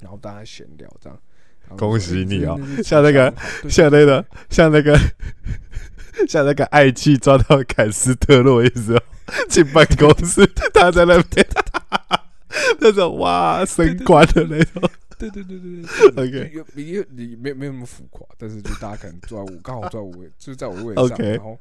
[0.00, 1.22] 然后大家闲聊这样。
[1.76, 2.56] 恭喜你啊！
[2.82, 3.32] 像那个，
[3.68, 4.98] 像那个，像那个，
[6.28, 9.00] 像那个爱妻抓到凯斯特洛伊时候。
[9.48, 11.46] 进办公室，他在那边，
[12.80, 14.90] 那种哇，升官的那种。
[15.16, 21.56] 对对对对对，OK，有你有你没没有那么浮夸，但是就大家可能坐在我刚好坐在我位，就是在我位置上，然后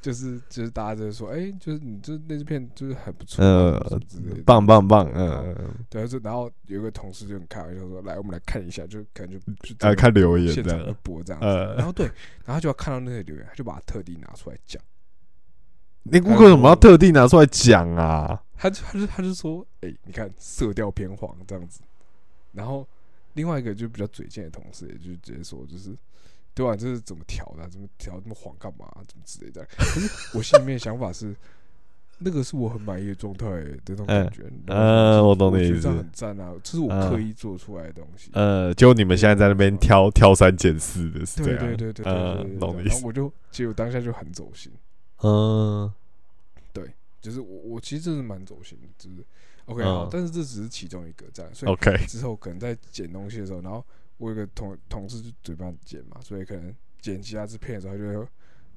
[0.00, 4.00] 就是就是大家就说，哎，就是你这那支片就是很不错，呃，
[4.44, 5.54] 棒棒棒，嗯，
[5.88, 9.40] 对，就然后有一个同事就很开玩笑说，来，我们来看一下，就可能就
[9.80, 12.10] 来看留言，现场播这样子，然后对，
[12.44, 14.82] 然后就要看到那些留言，他就把它特地拿出来讲。
[16.04, 18.42] 你为什么要特地拿出来讲啊？
[18.56, 21.82] 他就他就他就说，哎，你看色调偏黄这样子。
[22.52, 22.88] 然后
[23.34, 25.94] 另外一个就比较嘴贱的同事，也就直接说，就是
[26.60, 26.76] 对吧？
[26.76, 27.66] 这是怎么调的？
[27.70, 28.86] 怎么调这么黄干嘛？
[29.08, 29.64] 怎么之类的？
[29.64, 31.34] 可是我心里面的想法是，
[32.18, 34.42] 那个是我很满意的状态的那种感觉。
[34.66, 36.52] 嗯，我懂你意思，很赞啊！
[36.62, 38.30] 这是我刻意做出来的东西。
[38.34, 41.58] 呃，就你们现在在那边挑挑三拣四的，是这样。
[41.58, 42.90] 对对对对对，懂你意思。
[42.90, 44.70] 然后我就其实我当下就很走心。
[45.22, 45.90] 嗯，
[46.74, 46.92] 对，
[47.22, 49.24] 就是我我其实真是蛮走心的，就是。
[49.66, 53.84] OK，好，但是这只是其中一个这样，所以 OK 之后可能在捡东西的时候，然后
[54.20, 58.26] 我有个同同事就嘴巴剪嘛，所以可能剪其他支片的时候，就会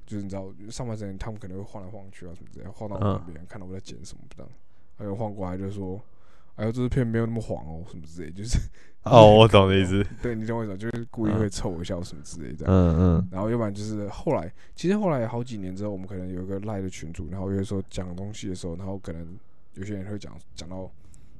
[0.06, 4.50] 就是你知道上半身他们可能会晃来晃去啊什么之类，晃到我旁边看到我在剪什么这样，
[4.96, 6.02] 还有晃过来就说，
[6.56, 8.58] 哎呦这支片没有那么黄哦什么之类，就是
[9.02, 12.96] 哦我懂的意思， 对你懂我意思，就是故意会凑一下什么之类这样，嗯。
[13.18, 19.38] 嗯，然后要不然就是后来，其实后来好几年之后，我们可能有一个赖的群主，然后有时候讲东西的时候，然后可能。
[19.76, 20.88] 有些人会讲讲到，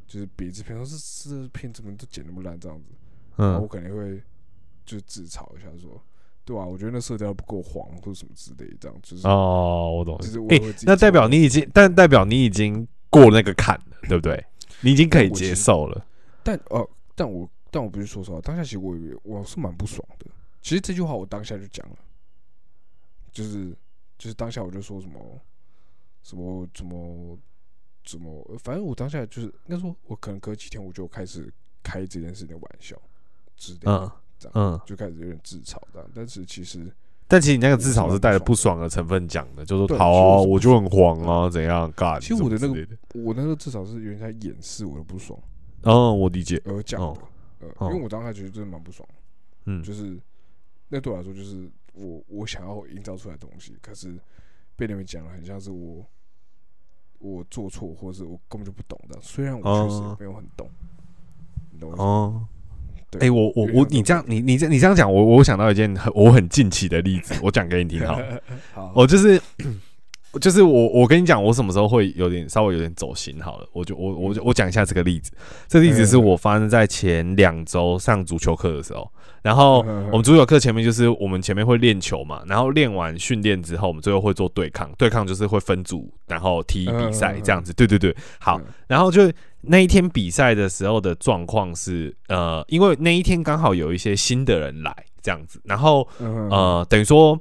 [0.09, 0.97] 就是别支片，说这
[1.31, 2.87] 这片怎么都剪那么烂这样子，
[3.37, 4.23] 嗯，我肯定会
[4.85, 6.03] 就自嘲一下说，
[6.45, 14.45] 对啊，我觉得那色调不够黄或者什么之类，这样就是哦，我懂，就是哎，那代表你已经，但代表你已经过那个坎了，对不对？
[14.81, 16.07] 你已经可以接受了。
[16.43, 20.27] 但呃，但我但我不是说实话，当下其实我我是蛮不爽的。
[20.61, 21.97] 其实这句话我当下就讲了，
[23.33, 23.71] 就是
[24.19, 25.21] 就是当下我就说什么
[26.23, 27.39] 什么什么。
[28.07, 28.47] 怎么？
[28.63, 31.51] 反正我当下就是，应该说我可能隔几天我就开始
[31.83, 32.95] 开这件事情的玩笑，
[33.57, 36.09] 之类的，这样，嗯，就开始有点自嘲这样。
[36.15, 36.91] 但是其实，
[37.27, 42.21] 但其实你那个自嘲是带着不爽的成分讲的，就说好啊，我就很黄啊，怎样干？
[42.21, 45.39] 其实我的那个，我那个至少是有点在掩饰我的不爽。
[45.83, 46.61] 哦，我理解。
[46.65, 47.21] 而讲的，
[47.79, 49.09] 呃，因为我当下其实真的蛮不爽，
[49.67, 50.19] 嗯，就是
[50.89, 54.15] 那对我来说，就是我我想要营造出来的东西，可是
[54.77, 56.05] 被你们讲的很像是我。
[57.21, 59.19] 我做错，或者是我根本就不懂的。
[59.23, 60.69] 虽然我确实没有很懂，
[61.71, 61.97] 你懂吗？
[61.97, 62.54] 对，
[63.21, 68.01] 哎，我我我，你这样，你你这你这样讲，我我想到一件很我很近期的例子，我讲给你听
[68.75, 69.41] 好，我就是。
[70.41, 73.41] 就是我，我跟你讲，我什么时候会有点稍微有点走心？
[73.41, 75.31] 好了，我就我我我讲一下这个例子。
[75.69, 79.09] 这个例子是我发生在前两周上足球课的时候。
[79.43, 79.79] 然后
[80.11, 84.91] 我们足球课前面就是我们前面会练球嘛，然后练完训练之后，我们最后会做对抗。
[84.99, 87.73] 对抗就是会分组，然后踢比赛这样子。
[87.73, 88.61] 对对对，好。
[88.89, 89.31] 然后就
[89.67, 97.39] 那一天比赛的时候的状况是，呃，因为那一天刚好有一些新的人来这样子，然后呃，等于说。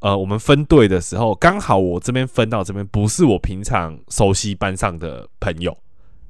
[0.00, 5.76] 呃，我们分队的时候，刚好我这边分到这边不是我平常熟悉班上的朋友，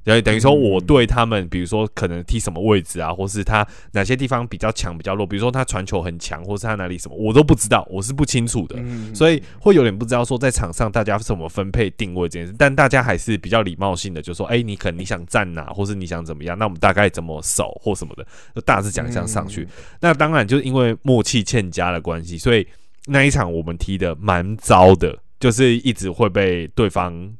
[0.03, 8.75] 等于等于说我对他们，比如说可能踢什么位置啊，或是他哪些地方比较强比较弱，比如说他传球很强，或是他哪里什么，我都不知道，我是不清楚的，
[9.13, 19.67] 所以会有点不知道说在场上大家怎么分配定位这件事，但大家还是比较礼貌性的，就说，哎，你可能你想站哪，或是你想怎么样，那我们大概怎么守或什么的，就大致讲一下上去。
[19.99, 22.67] 那当然就是因为默契欠佳的关系，所以。
[23.07, 27.33] 那一场我们踢的蛮糟的，就是一直会被对方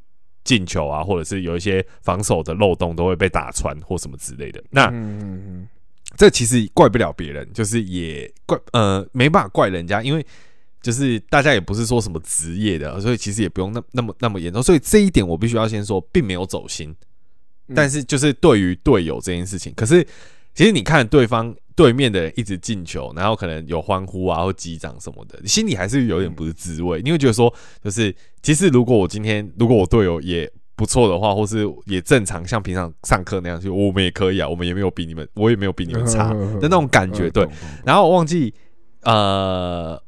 [0.50, 4.60] 进球啊，或者是有一些防守的漏洞都会被打穿或什么之类的。
[4.70, 4.92] 那
[6.16, 10.26] 这其实怪不了别人，就是也怪呃没办法怪人家，因为
[10.82, 14.60] 就是大家也不是说什么职业的，所以其实也不用那那么那么严重。
[14.60, 16.92] 所以这一点我必须要先说，并没有走心。
[17.72, 20.04] 但是就是对于队友这件事情，可是
[20.52, 21.54] 其实你看对方。
[21.80, 27.00] 对面的人一直进球，然后可能有欢呼啊或击掌什么的，你心里还是有点不是滋味。
[27.00, 27.50] 你会觉得说，
[27.82, 37.30] 就是其实如果我今天如果我队友也不错的话，或是也正常像平常上课那样，就我们也可以啊，我们也没有比你们，我也没有比你们差的那种感觉。
[37.30, 37.48] 对，
[37.82, 38.52] 然后我忘记
[39.04, 39.98] 呃，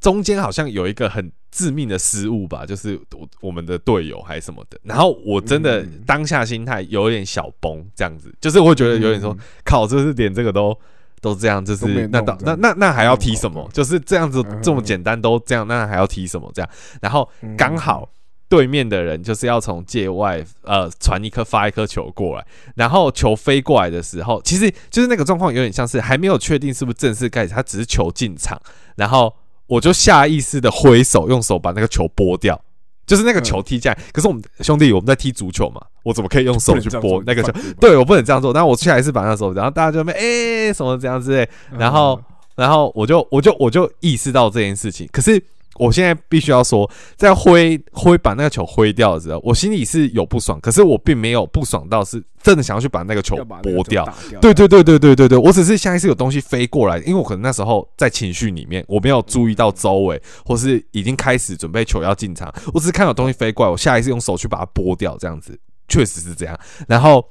[0.00, 10.76] 中间好像有一个很致命的失误吧，就是我我们的队友还是什么的，然后我真的当下心态有点小崩，这样子，就是我觉得有点说，靠，就是连这个都。
[11.22, 13.66] 都这样，就是那到那那那还要踢什么？
[13.72, 16.50] 就是这样子这么简单，都这样，那还要踢什么？
[16.52, 16.68] 这样，
[17.00, 18.10] 然后刚好
[18.48, 28.60] 对面的人就是要从界外呃传一颗发一颗球过来，然后球飞过来的时候，其实就是那个状况有点像是还没有确定是不是正式开始，他只是球进场，
[28.96, 29.32] 然后
[29.68, 32.60] 我就下意识的挥手用手把那个球拨掉，
[33.06, 33.98] 就是那个球踢进来。
[34.12, 37.52] 可是我们兄弟我们在踢足球嘛，我怎么可以用手去拨那个球？
[37.80, 38.52] 对我不能这样做。
[38.52, 42.22] 然后我下来是把那手，然后大家就没哎什么这样之类，然后
[42.56, 45.08] 然后我就我就我就意识到这件事情。
[45.12, 45.42] 可是。
[45.76, 54.06] 我现在必须要说，在挥挥把那个球挥掉的时候，我心里是有不爽，可是我并没有不爽到是真的想要去把那个球拨掉。
[54.40, 65.58] 对对对对对对对，我只是下意识有东西飞过来，因为我可能那时候在情绪里面，我没有注意到周围，或是已经开始准备球要进场，我只是看到东西飞过来，我下意识用手去把它拨掉，这样子
[65.88, 66.58] 确实是这样。
[66.86, 67.24] 然后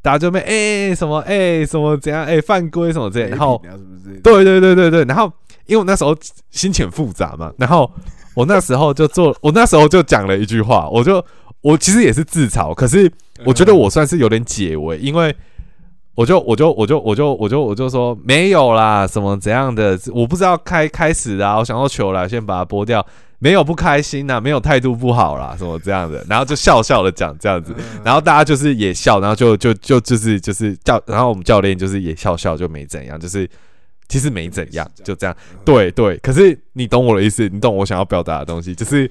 [0.00, 3.60] 大家就没哎什么哎什么怎样哎犯规什么这样，然后
[4.22, 5.30] 对对对对对，然后。
[5.72, 6.14] 因为我那时候
[6.50, 7.90] 心情复杂嘛，然后
[8.34, 11.24] 我那时候就做， 我那时候就讲了一句话，我就
[11.62, 13.10] 我其实也是自嘲，可是
[13.46, 15.34] 我觉得我算是有点解围，因为
[16.14, 23.02] 我就我就我就我就我就我就说没有啦，什么怎样的，我不知道开开始啊，我想要球了，先把它拨掉，
[23.38, 33.48] 没有不开心呐，没有态度不好啦，什么这样的，然后就笑笑的讲这样子，然后大家就是也笑，然后就就就就是就是教，然后我们教练就是也笑笑就没怎样，就是。
[34.12, 35.34] 其实没怎样，就这样。
[35.64, 39.10] 对对，可是你懂我的意思，你懂我想要表达的东西，就是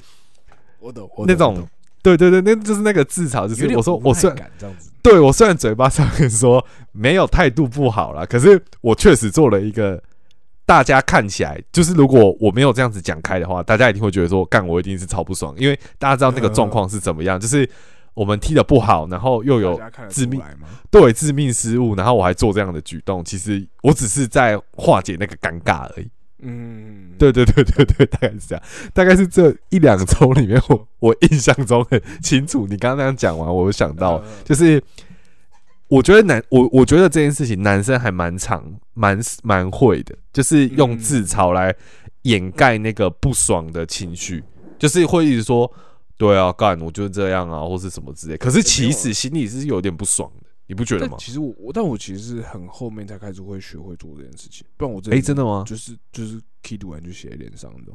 [0.79, 1.67] 我懂那种。
[2.03, 4.51] 对对对，那就是那个自嘲，就是我说我虽然
[5.01, 9.99] 对我虽然嘴巴上面说没有态度不好了，可是我确实做了一个
[10.67, 17.67] 大家看起来就是如果我没有这样子讲开的话，大家一定会觉得说干我一定是超不爽，因为大家知道那个状况是怎么样，就是。
[18.13, 20.41] 我们踢的不好，然后又有致命
[20.89, 26.09] 对致命失误，然后我还做这样的举动，其实我只是在化解那个尴尬而已。
[26.39, 32.67] 嗯，对对对对对，大概是这样，大概是这一两周里面，我我印象中很清楚。
[32.67, 34.83] 你刚刚那样讲完，我想到就是
[35.87, 38.61] 我觉得男我我觉得这件事情男生还蛮长
[38.93, 41.73] 蛮蛮会的，就是用自嘲来
[42.23, 44.43] 掩盖那个不爽的情绪，
[44.77, 45.71] 就是会一直说。
[46.21, 48.37] 对啊，干我就是这样啊，或是什么之类。
[48.37, 51.17] 可是其实心里是有点不爽的，你不觉得吗？
[51.19, 54.63] 其实我我，但我其实是很后面才开始会学会做这件事情。
[54.77, 55.63] 不然我哎，真的吗？
[55.65, 57.91] 就是就是 key 读完就写在脸上的。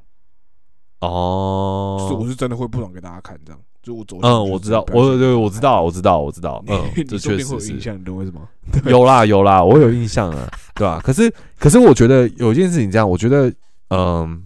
[1.01, 3.61] 哦，是我是真的会不爽给大家看这样。
[3.81, 6.61] 就我走，嗯，我知道，我对，我知道，我知道，我知道。
[6.67, 8.41] 嗯， 这确实是印象，你懂为什么？
[8.91, 11.01] 有啦，有啦，我有印象啊，对吧？
[11.05, 13.55] 可是可是，我觉得有一件事情这样，我觉得，
[13.91, 14.45] 嗯，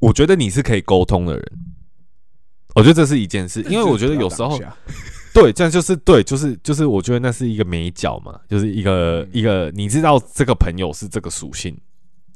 [0.00, 1.52] 我觉得你是可以沟通的人。
[2.76, 4.60] 我觉得这是一件事，因为我觉得有时候，
[5.32, 11.74] 对，这样就是对，就是就是，我觉得那是一个美角嘛，就是一个一个，你知道这个朋友是这个属性，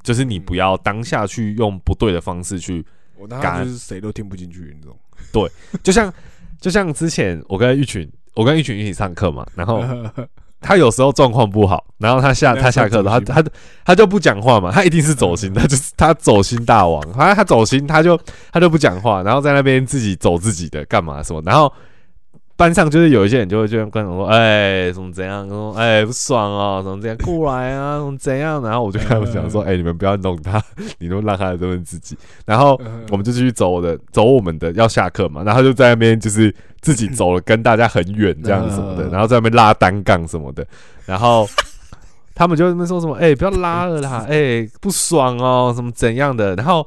[0.03, 2.83] 就是你不要当下去用不对的方式去，
[3.19, 4.99] 我当下就是谁都听不进去那种，
[5.31, 5.47] 对，
[5.83, 6.11] 就像
[6.59, 9.85] 就像之前我跟玉群，我跟玉群一起上课嘛，然后。
[10.61, 13.51] 他有时候状况不好，然后他下他下课了，他他
[13.85, 18.19] 他就不讲话嘛，他一定是走心，他就是他走心大王，他他走心，他就
[18.53, 21.73] 他就不讲话，然后在那边自己走自己的干嘛什么，然后。
[22.61, 25.49] 班上就是有一些人就会就跟我说，哎，怎么怎样？
[25.49, 27.97] 说哎不爽哦，怎么怎样过来啊？
[27.97, 28.63] 怎么怎样？
[28.63, 30.63] 然后我就跟他们讲说， 哎，你们不要弄他，
[30.99, 32.15] 你都让他这边自己。
[32.45, 32.79] 然后
[33.11, 35.43] 我们就继续走我的，走我们的，要下课嘛。
[35.43, 40.63] 然后就在那边就是自己走了，跟大家很远这样子什么的，然后在那边拉单杠什么的。
[41.07, 41.49] 然后
[42.35, 46.55] 他们就那边说什么，哎，不要拉了啦，哎，不爽哦，什么怎样的？
[46.57, 46.87] 然后。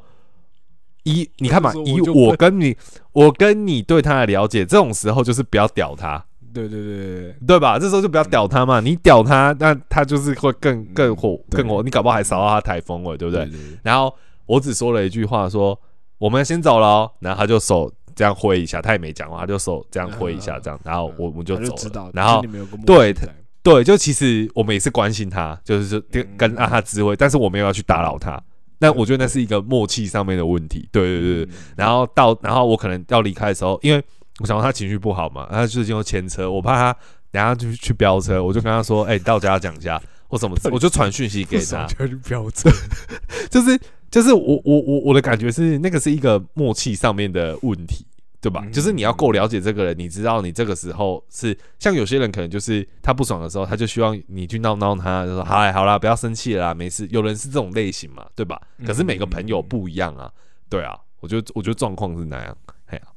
[1.03, 2.75] 以你看嘛，以我跟你，
[3.11, 7.59] 我跟你对他的了解，这种时候就是不要屌他，对对对对对。
[7.59, 7.77] 吧？
[7.77, 13.49] 这时候就不要屌他嘛，你屌他，那他就是会更更火更火，你搞不好还扫到他台风了，对不对？
[13.81, 14.13] 然后
[14.45, 15.77] 我只说了一句话，说
[16.17, 22.11] 我们先走了，然后他就手这样挥一下，他也没讲话，他就手这样挥一下，这样，然后我我们就走了。
[22.13, 22.41] 然后
[22.85, 23.13] 对
[23.61, 28.41] 对，就其实我们也是关心他，就是跟跟让他指挥，但是我没有要去打扰他。
[28.83, 31.53] 但我觉得那是一个默契上面的问题，对对对。
[31.77, 34.03] 然后到，然后我可能要离开的时候，因为
[34.39, 36.99] 我想他情绪不好嘛，他最近又牵车，我怕他
[37.31, 42.69] 等下就去飙车，我就跟他说：“哎，到家讲一下或什么。”我就传讯息给他，去飙车，
[43.49, 43.79] 就是
[44.11, 48.05] 就是我我我我的感觉是那个是一个默契上面的问题。
[48.43, 48.61] 对吧？
[48.73, 57.07] 就是你要够了解这个人，你知道你这个时候是像有些人可能就是他不爽的时候，他就希望你去闹闹他，就说嗨好啦，不要生气啦，没事。
[57.09, 58.61] 有人是这种类型嘛，对吧？
[58.85, 60.29] 可是每个朋友不一样啊，
[60.67, 63.07] 对啊，我觉得我觉得状况是那样，嘿啊，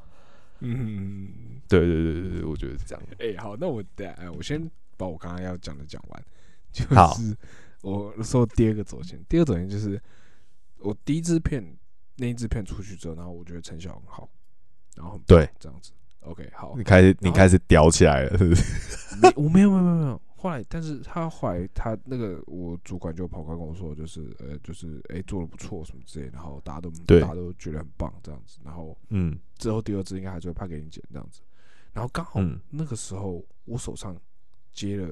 [0.61, 1.29] 嗯，
[1.66, 3.05] 对对对对对，我觉得是这样。
[3.18, 6.24] 哎，好，那我等下，我先把我刚刚要讲的讲完，
[6.70, 7.37] 就是
[7.83, 10.01] 我说第二个走线，第二个走线就是
[10.79, 11.77] 我第一支片
[12.14, 14.31] 那一支片出去之后，然后我觉得成效很好。
[14.97, 15.49] 然后对。
[15.61, 18.64] 这样子，OK，好，你开始你开始屌起来了，是不是？
[19.36, 26.90] 我没有没有没有没有，后来，但是他后来他那个我主管就跑过来跟我说，就是呃，就是哎做的不错什么之类，然后大家都
[27.20, 29.38] 大家都觉得很棒这样子，然后嗯。
[29.59, 31.40] 之后第二支应该还是会派给你剪这样子，
[31.92, 34.14] 然后刚好那个时候我手上
[34.72, 35.09] 接了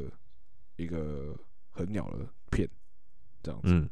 [0.76, 1.34] 一个
[1.70, 2.68] 很鸟的片，
[3.42, 3.88] 这样子，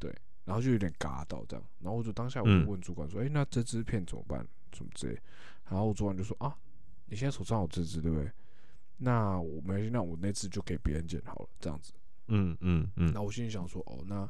[0.00, 0.12] 对，
[0.44, 4.44] 然后就有点嘎到这样，然后我就当下我就问主管说，哎，那这支片怎么办？
[4.74, 5.18] 什么之类，
[5.70, 6.54] 然后主管就说啊，
[7.06, 8.30] 你现在手上有这只对不对？
[8.96, 11.92] 那我没关系，那我那次就给别人剪好了，这样子。
[12.28, 13.12] 嗯嗯嗯。
[13.12, 14.28] 那我心里想说，哦，那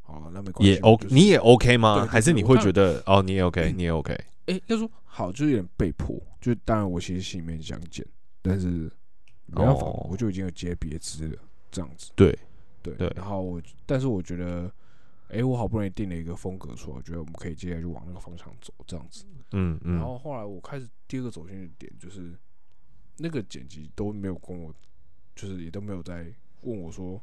[0.00, 0.72] 好，那没关系。
[0.74, 2.06] 也 OK，你也 OK 吗？
[2.06, 4.18] 还是你会觉得，哦，你也 OK，你也 OK？
[4.46, 6.20] 哎，他说好，就有点被迫。
[6.40, 8.04] 就当然，我其实心里面想剪，
[8.42, 8.90] 但是
[9.46, 11.38] 没办法，我就已经有接别支了，
[11.70, 12.10] 这样子。
[12.16, 12.36] 对
[12.82, 13.12] 对对。
[13.14, 14.70] 然后我，但是我觉得，
[15.28, 19.24] 哎，我好不容易定了一个风格出来，我觉得我们可以接下来就往那个方向走，这样子。
[19.52, 19.96] 嗯嗯。
[19.96, 22.36] 然后后来我开始第二个走心的点就是。
[23.20, 24.72] 那个剪辑都没有跟我，
[25.34, 27.20] 就是也都没有在问我说，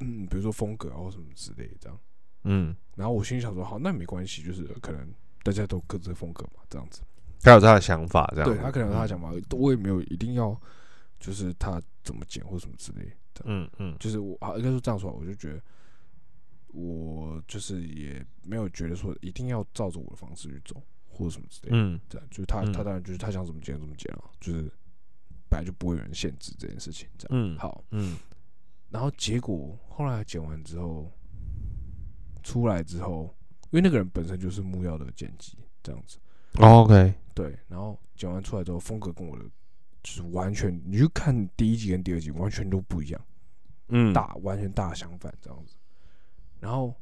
[0.00, 1.98] 嗯，比如说风格啊或什么之类这样，
[2.44, 5.10] 嗯，然后我心里想说，好，那没关系，就是可能
[5.42, 7.00] 大家都各自的风格嘛，这样子，
[7.40, 10.54] 他有他的想法，这样，对他可能有他的想法，我也没有一定要，
[11.18, 15.62] 就是他怎么剪或什么之类的，嗯嗯，就是我啊，应该说这样说，我就觉得
[16.72, 20.82] 我就是也没有觉得说一定要照着我的方式去走。
[21.14, 24.62] 或者什么之类的，嗯，这样就是他，他当然就是他想怎么剪怎么剪啊，就是
[25.46, 28.16] 本来就不会有人限制这件事情，这样，嗯，好，嗯，
[28.88, 31.12] 然后结果后来剪完之后，
[32.42, 33.24] 出来之后，
[33.64, 36.18] 因为那个人本身就是木曜的剪辑，这样子
[36.54, 39.44] ，OK，对，然后剪完出来之后，风格跟我的
[40.02, 43.20] 就是完全，你就看第一集跟第二集完全都不一样，
[43.88, 45.76] 嗯，大完全大相反这样子，
[46.62, 46.94] 然后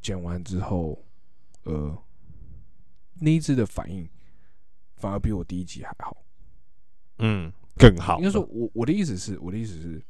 [0.00, 1.04] 剪完之后，
[1.64, 1.98] 呃。
[3.24, 4.08] 那一只的反应
[4.96, 6.16] 反而比我第一集还好，
[7.20, 8.18] 嗯，更好。
[8.18, 10.02] 应该说，我我的意思是，我的意思是，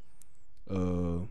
[0.63, 1.23] 呃，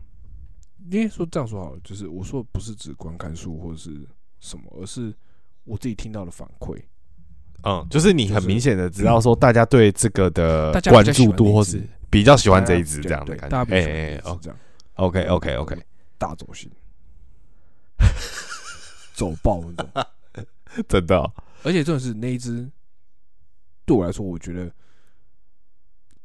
[0.89, 4.07] 应该说这样说好了，就是我说不是指观看数或者是
[4.39, 5.13] 什么，而是
[5.65, 6.81] 我自己听到的反馈。
[7.63, 13.75] 嗯，就是你很明显的知道说，大家对这个的关注度或是比较喜欢这一只这样的感觉。
[13.75, 14.57] 哎哎哦，这样。
[14.93, 15.75] OK OK OK，
[16.23, 16.71] 大走心，
[19.13, 20.05] 走爆那种，
[20.87, 21.29] 真的。
[21.63, 22.71] 而且真的是那一只，
[23.83, 24.71] 对我来说，我觉得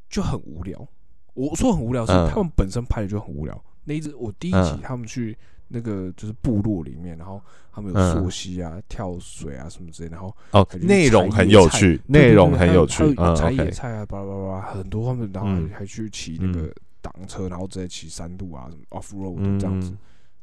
[0.09, 0.86] 就很无聊。
[1.34, 3.64] 我说很无聊，是他们本身拍的就很无聊。
[3.82, 5.36] 那一只我第一集他们去
[5.66, 7.42] 那个就是部落里面，然后
[7.72, 16.72] 他们有溯溪啊、跳水啊什么之类，然后哦，内容很有趣，内容很有趣，采野菜啊，巴拉巴拉，很多他们，然后还去骑那个
[17.12, 19.96] 挡车，然后直接骑山路啊，什么 off road 这样子。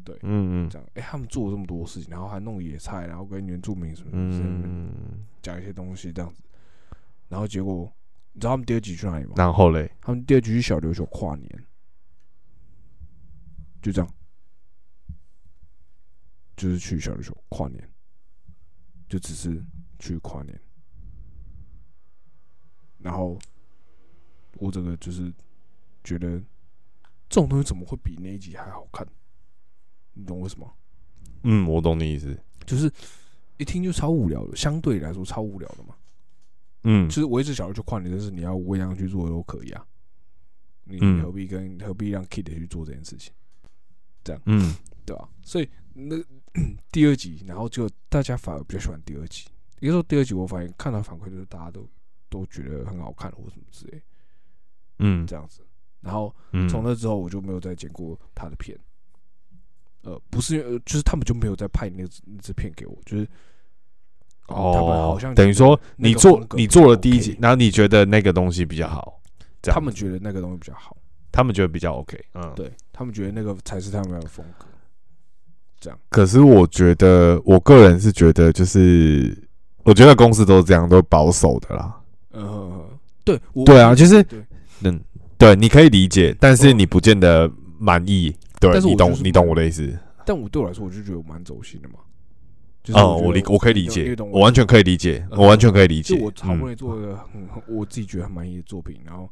[0.04, 6.44] 对，嗯嗯，这样，哎，他们做了这么多事情，然后还弄野菜，然后跟原住民什么嗯，讲一些东西这样子，
[7.28, 7.92] 然后结果，
[8.34, 9.34] 你知道他们第二集去哪里吗？
[9.36, 11.66] 然后嘞，他们第二集去小琉球跨年，
[13.82, 14.14] 就这样，
[16.56, 17.90] 就是去小琉球跨年，
[19.10, 19.60] 就只是
[19.98, 20.62] 去跨年，
[23.00, 23.40] 然后
[24.58, 25.34] 我这个就是
[26.04, 26.40] 觉得
[27.30, 29.06] 这种东西怎么会比那一集还好看？
[30.14, 30.72] 你懂为什么？
[31.44, 32.92] 嗯，我懂你意思，就是
[33.58, 35.96] 一听就超无聊的，相对来说超无聊的嘛。
[36.84, 39.86] 嗯，其实我一直想要去夸你，但是你要我样去做都可以啊。
[40.84, 43.34] 你何必跟何必让 Kid 去做这件事情？
[44.24, 45.28] 这样，嗯，对吧？
[45.42, 46.16] 所以那
[46.92, 49.48] 第二集，然后就大家反而比较喜欢第二集。
[49.80, 51.88] 有时候第二集我发现看到反馈就是大家都
[52.30, 54.02] 都觉得很好看或什么之类，
[55.00, 55.62] 嗯，这样子。
[56.06, 56.34] 然后
[56.70, 58.78] 从那之后我就没有再剪过他的片。
[60.04, 63.28] 呃，不是，呃，就是他们就没有再派那那支片给我，就是
[64.50, 69.20] 哦，他们好像等于说你做你做了第一集，然后你觉得那个东西比较好，
[69.64, 70.96] 他们觉得那个东西比较好，
[71.32, 74.68] 他们觉得比较 OK，嗯，对他们觉得那个才是他们的风格，
[75.80, 76.00] 这样。
[76.10, 79.36] 可是我觉得，我个人是觉得，就是
[79.84, 82.00] 我觉得公司都是这样，都保守的啦。
[82.34, 82.88] 嗯，
[83.24, 84.24] 对，对啊，就是
[84.82, 85.02] 嗯，
[85.46, 88.36] 对，你可以理解，但是你不见得满意。
[88.60, 89.96] 对，你懂你懂我的意思。
[90.26, 92.00] 但我对我来说，我就觉得我蛮走心的嘛。
[92.94, 96.20] 哦，我理我可以理解，我完全可以理解，我完全可以理解。
[96.20, 99.30] 我好不容易做一个很我自己觉得很满意的作品，然后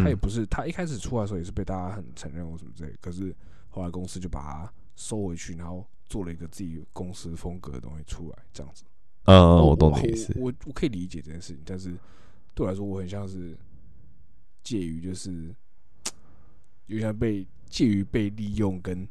[0.00, 3.34] 他也不是他一开始出来的时候也是被大家很承认或什么之类，可是
[3.68, 8.84] 后来公司就把它收回去，然后做了一个自己公司风格的东西出来，这样子。
[9.24, 10.32] 嗯，我懂你意思。
[10.36, 11.90] 我我可以理解这件事情，但是
[12.54, 13.56] 对我来说，我很像是
[14.62, 15.54] 介于就是
[16.86, 17.46] 有点被。
[17.72, 19.08] 介于被利用跟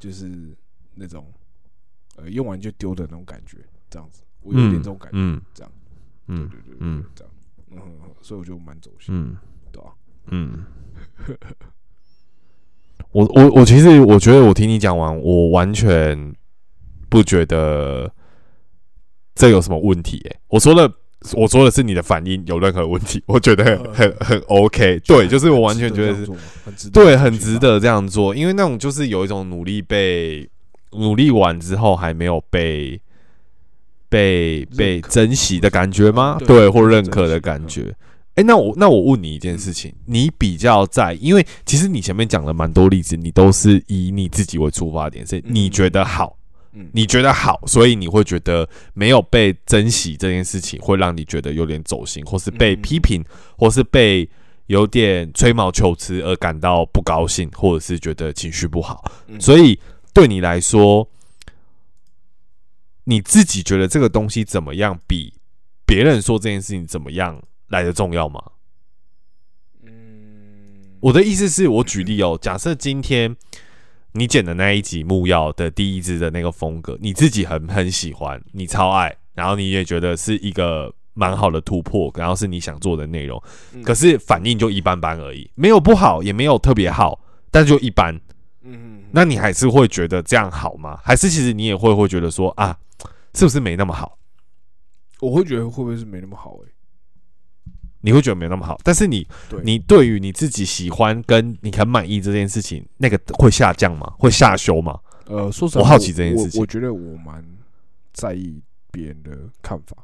[0.00, 0.52] 就是
[0.96, 1.32] 那种
[2.16, 3.58] 呃用完就丢的那种感觉，
[3.88, 5.72] 这样子，我有点这种感觉，这样，
[6.26, 7.32] 对对对，嗯，这样，
[7.70, 7.80] 嗯，
[8.20, 9.36] 所以我就蛮走心，嗯，
[9.70, 9.94] 对吧？
[10.26, 10.64] 嗯，
[13.12, 16.34] 我我我其实我觉得我听你讲完，我完全
[17.08, 18.12] 不觉得
[19.36, 20.18] 这有什么问题。
[20.28, 20.92] 哎，我说的
[21.32, 25.00] 我说的是你的反应有任何问题，我觉得很很很 OK。
[25.00, 30.48] 对，就是我完全觉得是对，很值得这样做，因为那种就是有一种努力被
[30.92, 33.00] 努力完之后还没有被
[34.08, 36.38] 被被珍惜的感觉吗？
[36.46, 37.94] 对，或认可的感觉。
[38.36, 46.37] 哎，那我那我问你一件事情，你比较在，因为其实你前面讲了蛮多例子，你都是以你自己为出发点，是你觉得好，
[46.78, 53.24] 嗯，你觉得好，所以你会觉得没有被珍惜这件事情，会让你觉得有点走心，或是被批评，
[53.56, 54.28] 或是被
[54.66, 59.04] 有点吹毛求疵而感到不高兴，或者是觉得情绪不好，
[59.40, 59.78] 所以
[60.14, 61.10] 对你来说，
[63.04, 65.34] 你自己觉得这个东西怎么样，比
[65.84, 67.42] 别人说这件事情怎么样？
[67.68, 68.42] 来的重要吗？
[69.82, 73.36] 嗯，我的意思是我举例哦，假设今天
[74.18, 83.40] 你剪的那一集木曜的第一支的那个风格，你自己很很喜欢，你超爱，然后你也觉得是一个蛮好的突破，然后是你想做的内容，
[83.84, 88.18] 可是反应就一般般而已，没有不好，也没有特别好，但就一般。
[88.62, 90.98] 嗯，那你还是会觉得这样好吗？
[91.02, 92.76] 还是其实你也会会觉得说啊，
[93.34, 94.18] 是不是没那么好？
[95.20, 96.58] 我会觉得会不会是没那么好？
[96.64, 96.70] 哎。
[98.00, 99.26] 你会觉得没有那么好，但是你
[99.62, 104.12] 你对于你自己喜欢跟你很满意这件事情，那个会下降吗？
[104.18, 104.98] 会下修吗？
[105.26, 106.60] 呃，说实话，我好奇这件事情。
[106.60, 107.44] 我觉得我蛮
[108.12, 109.30] 在意别人的
[109.62, 109.96] 看法。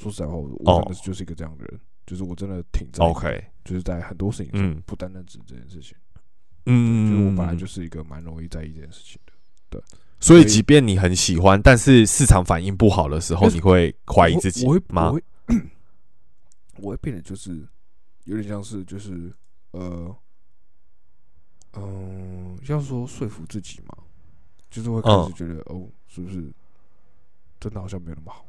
[0.00, 5.96] 说实话，我真的就是一个这样的人，就是我真的挺在意，就是在很多事情上，不单单指这件事情。
[6.66, 9.32] 嗯，就是我本来就是一个蛮容易在意这件事情的。
[9.70, 9.80] 对，
[10.18, 15.08] 所以即便你很喜欢，但是市场反应不好的时候，你会怀疑自己吗？
[15.08, 15.22] 我会
[17.00, 17.66] 变得就是
[18.24, 19.32] 有点像是就是
[19.72, 20.14] 呃
[21.74, 23.96] 嗯，要说说服自己嘛，
[24.70, 26.52] 就是会开始觉得哦，是不是
[27.58, 28.44] 真的好像没有那么好？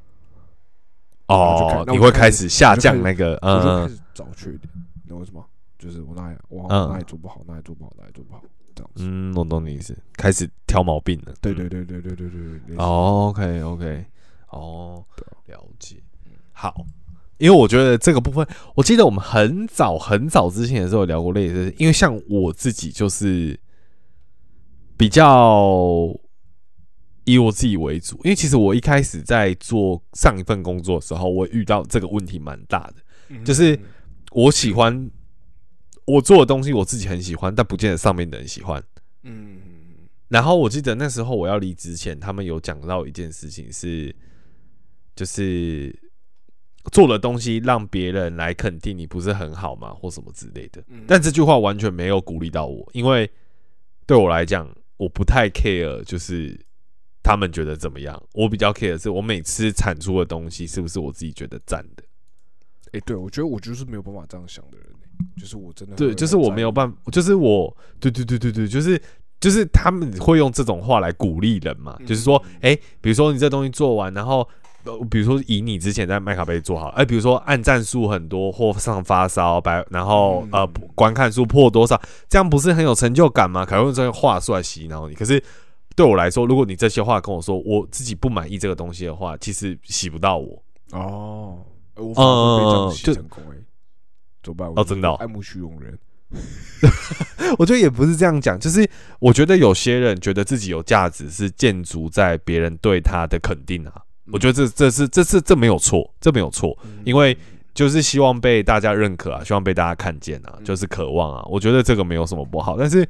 [1.28, 4.70] 哦，你会开始下降那个，我就开始找缺点，
[5.04, 5.44] 你懂为什么？
[5.80, 8.44] 就是我哪里我哪里做不好，哪里做不好，哪里做不好，
[8.76, 9.04] 这样子。
[9.06, 11.34] 嗯，我懂你意思，开始挑毛病了。
[11.42, 12.76] 对对对对对对对。
[12.78, 14.06] 哦 OK OK，
[14.50, 15.06] 哦，
[15.46, 16.02] 了解，
[16.52, 16.86] 好。
[17.44, 23.60] 因为我觉得这个部分，我记得我们很早很早之前的时候聊过类似，因为像我自己就是
[24.96, 26.08] 比较
[27.26, 33.78] 以我自己为主，因为其实我一开始在做上一份工作的时候，我遇到这个问题蛮大的，就是
[34.32, 35.12] 我喜欢
[36.06, 38.82] 我做的东西，我自己很喜欢，但不见得上面的人喜欢。
[39.24, 39.58] 嗯，
[40.30, 44.16] 然后我记得那时候我要离职前，他们有讲到一件事情是，
[45.14, 45.94] 就是。
[46.92, 50.84] 做的东西让别人来肯定你不是很好吗，或什么之类的？
[51.08, 53.30] 但这句话完全没有鼓励到我，因为
[54.06, 56.60] 对我来讲，我不太 care，就是
[57.24, 58.22] 他们觉得怎么样。
[58.34, 62.04] 我比较 care 是我每次产出的东西是不是我自己觉得赞的。
[62.92, 64.88] 哎，对，我觉得我就是没有办法这样想的人，
[65.38, 69.02] 就是我真的对，就是我没有办法，就是我，对对对对对，就是
[69.40, 74.46] 就是他们会用这种话来鼓励人嘛，就是说，哎，比如说你这东西做完，然后。
[74.86, 83.66] 呃，比如说以你之前在麦卡贝做好，哎，比如说按赞数很多或上发烧百，然后呃观看数破多少，这样不是很有成就感吗？
[83.66, 85.16] 可能用这些话术来洗脑你。
[85.16, 85.42] 可是
[85.96, 90.62] 对我来说，如果你这些话跟我说，我自己不满意这个东西的话，其实洗不到我。
[90.92, 91.60] 哦，
[91.96, 93.56] 我反而被这样洗成功哎，
[94.44, 94.72] 怎么办？
[94.76, 95.98] 哦，真的爱慕虚荣人。
[97.60, 104.02] 我觉得也不是这样讲，就是我觉得有些人觉得自己有价值，是建筑在别人对他的肯定啊。
[104.32, 107.38] 我觉得这这是这是这没有错，这没有错，因为
[107.74, 111.46] 就是希望被大家认可啊，希望被大家看见啊，就是渴望啊。
[111.50, 113.08] 我觉得这个没有什么不好，但是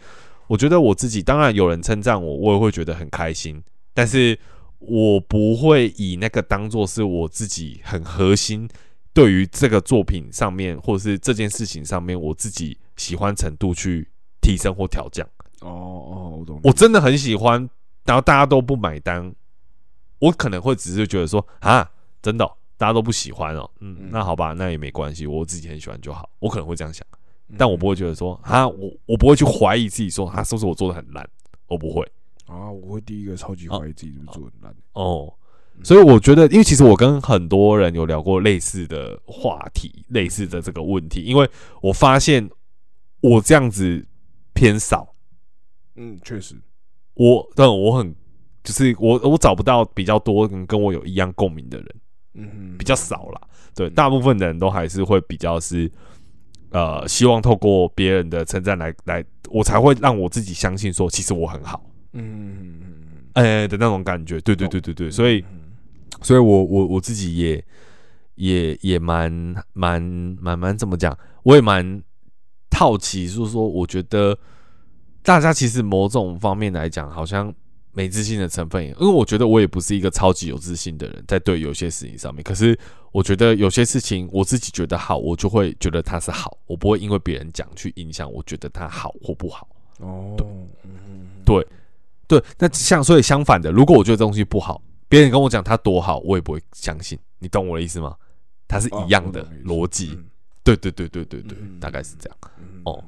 [0.48, 3.62] 我觉得我自己当然有人称赞我，我也会觉得很开心，
[3.94, 4.38] 但是
[4.80, 8.68] 我不会以那个当做是我自己很核心，
[9.14, 14.10] 对于这个作品上面或者是这件事情上面，我自己喜欢程度去
[14.42, 15.28] 提升或调降。
[15.62, 16.60] 哦哦，我懂。
[16.64, 17.70] 我真的很喜欢，
[18.06, 19.32] 然后大家都不买单。
[20.24, 26.30] 我可能会只是觉得说啊，真的大家都不喜欢哦，嗯，那好吧，那也没关系，我自己很喜欢就好。
[26.40, 27.06] 我可能会这样想，
[27.58, 31.30] 但我不会觉得说啊，我我不会去怀疑自己说啊，是不是我做的很烂？
[31.68, 32.10] 我不会
[32.46, 35.34] 啊，我会第一个超级怀疑自己是不是做很烂哦。
[35.84, 41.50] 所以我觉得，因为其实我跟很多人有聊过类似的话题，类似的这个问题，因为
[41.82, 42.50] 我发现
[43.20, 44.06] 我这样子
[44.54, 45.14] 偏少。
[45.96, 46.56] 嗯，确实，
[47.16, 48.16] 我但我很。
[48.64, 51.96] 就是我我找不到比较多跟跟我有一样共鸣的人，
[52.36, 53.42] 嗯，比较少啦。
[53.76, 55.92] 对，大部分的人都还是会比较是
[56.70, 61.84] 呃，希望透过别人的称赞来来，我才会让我自己相信说，其实我很好，
[62.14, 62.82] 嗯，
[63.34, 65.44] 哎的那种感觉，对对对对对，所以，
[66.22, 67.66] 所以我我我自己也
[68.36, 69.30] 也也蛮
[69.74, 70.02] 蛮
[70.40, 72.02] 蛮蛮怎么讲，我也蛮
[72.78, 74.38] 好奇，就是说，我觉得
[75.22, 77.54] 大家其实某种方面来讲，好像。
[77.94, 82.44] 没自信的成分，因为我觉得我也不是一个超级有自信的人，在对有些事情上面。
[82.44, 82.78] 可是
[83.12, 89.68] 我觉得有些事情我自己觉得好，我就会觉得它是好，我不会因为别人讲去影响我觉得它好或不好。
[90.00, 90.36] 哦，
[91.46, 91.68] 对，
[92.28, 97.18] 对，那像所以相反的，如果我觉得东西不好，别人跟我讲它多好，我也不会相信。
[97.38, 98.16] 你懂我的意思吗？
[98.68, 100.18] 它是一样的逻辑。
[100.64, 102.38] 对对对对对对，大概是这样。
[102.86, 103.04] 哦。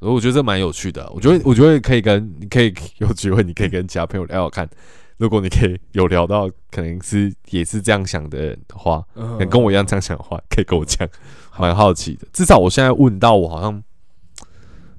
[0.00, 4.68] 我我觉得这蛮有趣的，我觉得我觉得可以跟你可以有机会，你可以跟其他朋友聊聊看。
[5.16, 9.04] 如果你可以有聊到，可能是也是这样想的人的话，
[9.50, 11.08] 跟我一样这样想的话，可以跟我讲，
[11.58, 12.28] 蛮好奇的。
[12.32, 13.82] 至少我现在问到，我好像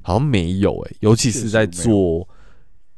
[0.01, 2.27] 好像没有诶，尤其是在做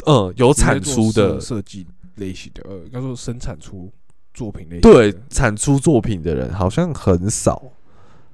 [0.08, 0.52] 嗯有。
[0.52, 1.86] 产出的设计
[2.16, 3.92] 类型的，呃，应该说生产出
[4.34, 7.62] 作品类对产出作品的人好像很少，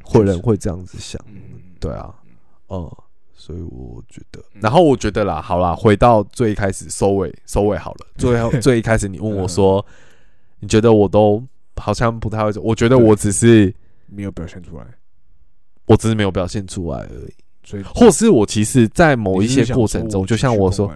[0.01, 1.21] 会人会这样子想，
[1.81, 2.15] 对啊，
[2.69, 2.89] 嗯。
[3.39, 8.07] 所以我觉得，然后我觉得啦，好啦，回到最一开始收尾，收尾好了。
[8.17, 9.85] 最后最一开始，你问我说，
[10.59, 11.41] 你觉得我都
[11.75, 13.73] 好像不太会，我觉得我只是
[14.07, 14.85] 没有表现出来，
[15.85, 17.33] 我只是没有表现出来而已。
[17.63, 20.91] 所以，或是我其实，在某一些过程中，就像我说，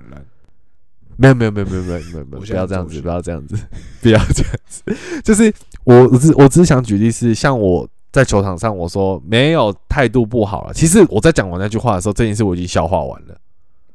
[1.15, 3.55] 没有没有没有没有没有没有没有， 不要这样子，不要这样子，
[4.01, 4.83] 不要这样子，
[5.23, 7.87] 就是我我只我只是想举例是像我。
[8.11, 10.73] 在球场上，我说没有态度不好了。
[10.73, 13.37] 其实我在讲完那句话的时候，这件事我已经消化完了。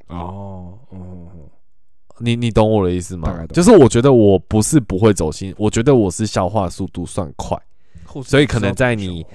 [0.07, 0.99] 哦，哦，
[2.19, 3.45] 你你懂我的意思吗？
[3.53, 7.61] 就是我觉得我不是不会走心，我觉得我是消化速度算快，
[8.25, 9.27] 所以可能在你，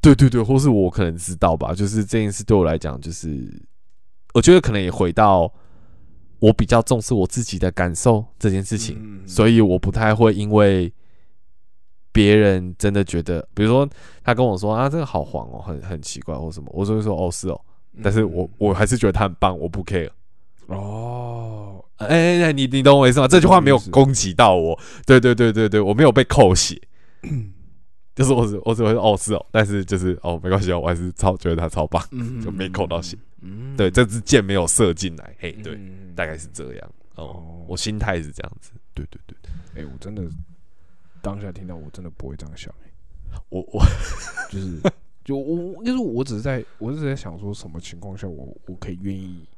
[0.00, 1.72] 对对对，或是我可能知道吧。
[1.72, 3.48] 就是这件事对我来讲，就是
[4.34, 5.48] 我觉得可能也回到
[6.40, 10.92] 我比较重视我自己的感受这件事情，所以我不太会因为。
[12.16, 13.86] 别人真的觉得，比如说
[14.24, 17.60] 他跟我说啊，这个好黄哦，很很奇怪或什么，我就会说哦是哦，
[18.02, 20.08] 但是我我还是觉得他很棒，我不 care。
[20.68, 23.28] 哦，哎哎，你你懂我意思吗？
[23.28, 26.80] 这句话没有攻击到我，对对对对对，我没有被扣血，
[28.16, 32.02] 就是我只我只会说哦是哦，但是就是哦没关系哦，我还是超觉得他超棒，
[32.42, 33.16] 就没扣到血。
[33.76, 35.78] 对，这支箭没有射进来，嘿，对，
[36.16, 36.90] 大概是这样。
[37.14, 40.22] 哦，我心态是这样子，对对对对，哎，我真的。
[41.22, 42.74] 当下听到我真的不会这样想，
[43.48, 43.84] 我我
[44.50, 44.80] 就是
[45.24, 49.48] 就我，就是我只是在，我只是在想说什么情况下我我可以愿意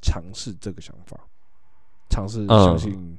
[0.00, 1.28] 尝试这个想法，
[2.08, 3.18] 尝试相信，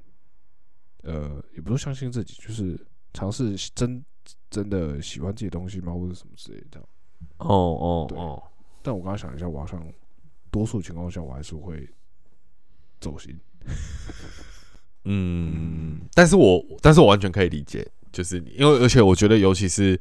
[1.04, 2.80] 呃，也不是相信自己，就是
[3.14, 4.04] 尝试真
[4.50, 6.80] 真的喜欢这些东西吗，或者什么之类的。
[7.38, 8.44] 哦哦哦，
[8.82, 9.86] 但我刚刚想一下，我好像
[10.50, 11.88] 多数情况下我还是会
[13.00, 13.40] 走心。
[15.10, 19.98] 嗯，但是我但是我完全可以理解，就是因为而且我觉得，尤其是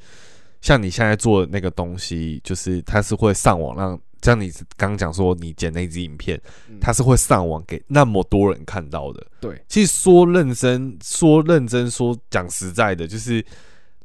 [0.61, 6.41] 像你现在做的那个东西，就是它是会上网，让像你刚刚讲说你剪那支影片，
[6.81, 9.25] 它是会上网给那么多人看到的。
[9.41, 13.45] 对，其实说认真说认真说讲实在的，就是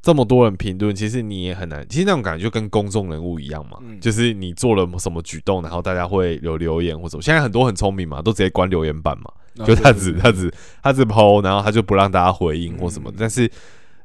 [0.04, 1.84] 这么多人评论，其实你也很难。
[1.90, 9.32] 其实那种感觉就跟公众人物一样嘛，就是你做了什么举动，然后大家会有留言或者现在很多很聪明嘛，都直接关留言板嘛。
[9.66, 13.14] 就他只他只他只抛，然后他就不让大家回应或什么。
[13.18, 13.52] 但是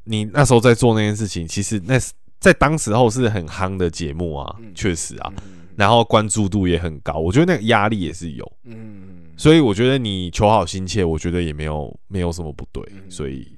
[0.05, 1.95] 你那时候在做那件事情，其实那
[2.39, 5.33] 在当时候是很夯的节目啊，确实啊，
[5.77, 7.15] 然后关注度也很高。
[7.15, 12.83] 我觉得那个压力也是有，嗯，所以我觉得你求好心切，我觉得也没有没有什么不对。
[13.09, 13.57] 所以，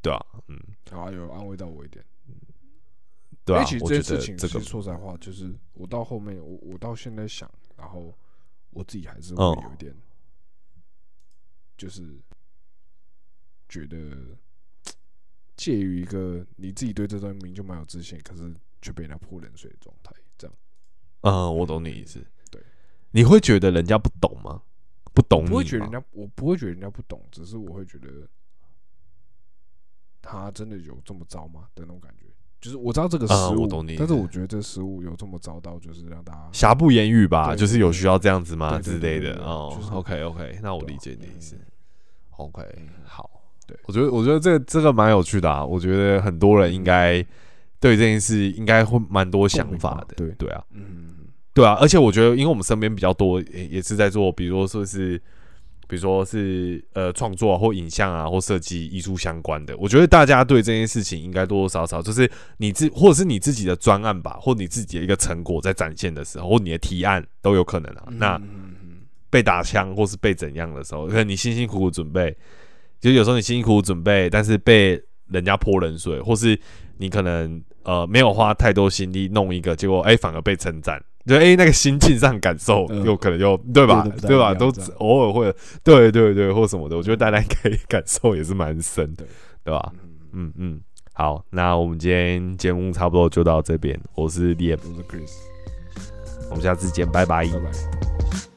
[0.00, 0.56] 对啊，嗯，
[0.90, 2.02] 啊，有安慰到我一点，
[3.44, 3.62] 对啊。
[3.64, 8.12] 其实这件事情，其实说实话，就是我到后面，我我到现在想，然后
[8.70, 9.94] 我自己还是会有一点。
[11.78, 12.20] 就是
[13.68, 14.36] 觉得
[15.56, 20.56] 介于一个你自己对这段名就蛮有自信，可是却被人家泼冷水的状态，这样。
[21.20, 22.22] 嗯，我懂你意思。
[22.50, 22.62] 对，
[23.12, 24.62] 你会觉得人家不懂吗？
[25.14, 28.28] 不懂，不会觉得人家，我不会觉得人家不懂，只是我会觉得
[30.20, 31.68] 他真的有这么糟吗？
[31.74, 32.26] 的那种感觉。
[32.60, 37.54] 就是我知道这个失误，但是我觉得这失误有这么糟到，就是让大家瑕不掩瑜吧？
[37.54, 39.36] 就是有需要这样子吗之类的？
[39.44, 41.56] 哦，OK OK，那我理解你的意思。
[42.30, 42.62] OK，
[43.04, 43.30] 好，
[43.66, 45.64] 对我觉得我觉得这个这个蛮有趣的啊。
[45.64, 47.24] 我觉得很多人应该
[47.80, 50.14] 对这件事应该会蛮多想法的。
[50.16, 51.14] 对对啊，嗯，
[51.54, 51.76] 对啊。
[51.80, 55.20] 而且我觉得，因为我们身边比较多也也是在做，比如说说是
[55.88, 68.04] 比如说是呃创作或影像啊，或设计艺术相关的，我觉得大家对这件事情应该多多少少就是你自或者是你自己的专案吧，或你自己的一个成果在展现的时候，或你的提案都有可能啊。
[68.12, 68.40] 那
[69.30, 72.36] 被打枪或是被怎样的时候，可能你辛辛苦苦准备，
[73.00, 76.58] 就有时候你辛辛苦苦准备，但是被人家泼冷水，或是
[76.98, 81.02] 你可能呃没有花太多心力弄一个，结果哎反而被称赞。
[81.28, 84.02] 就哎，那个心境上感受有可能有对吧？
[84.22, 84.54] 对吧？
[84.54, 85.54] 都偶尔会，
[85.84, 89.24] 对对对，或什么的，我觉得大家可以感受也是蛮深的，
[89.62, 89.92] 对吧？
[90.32, 90.80] 嗯嗯，
[91.12, 93.98] 好，那我们今天节目差不多就到这边。
[94.14, 95.32] 我是 Liam，我是 Chris，
[96.50, 98.47] 我们下次见，拜拜，拜拜。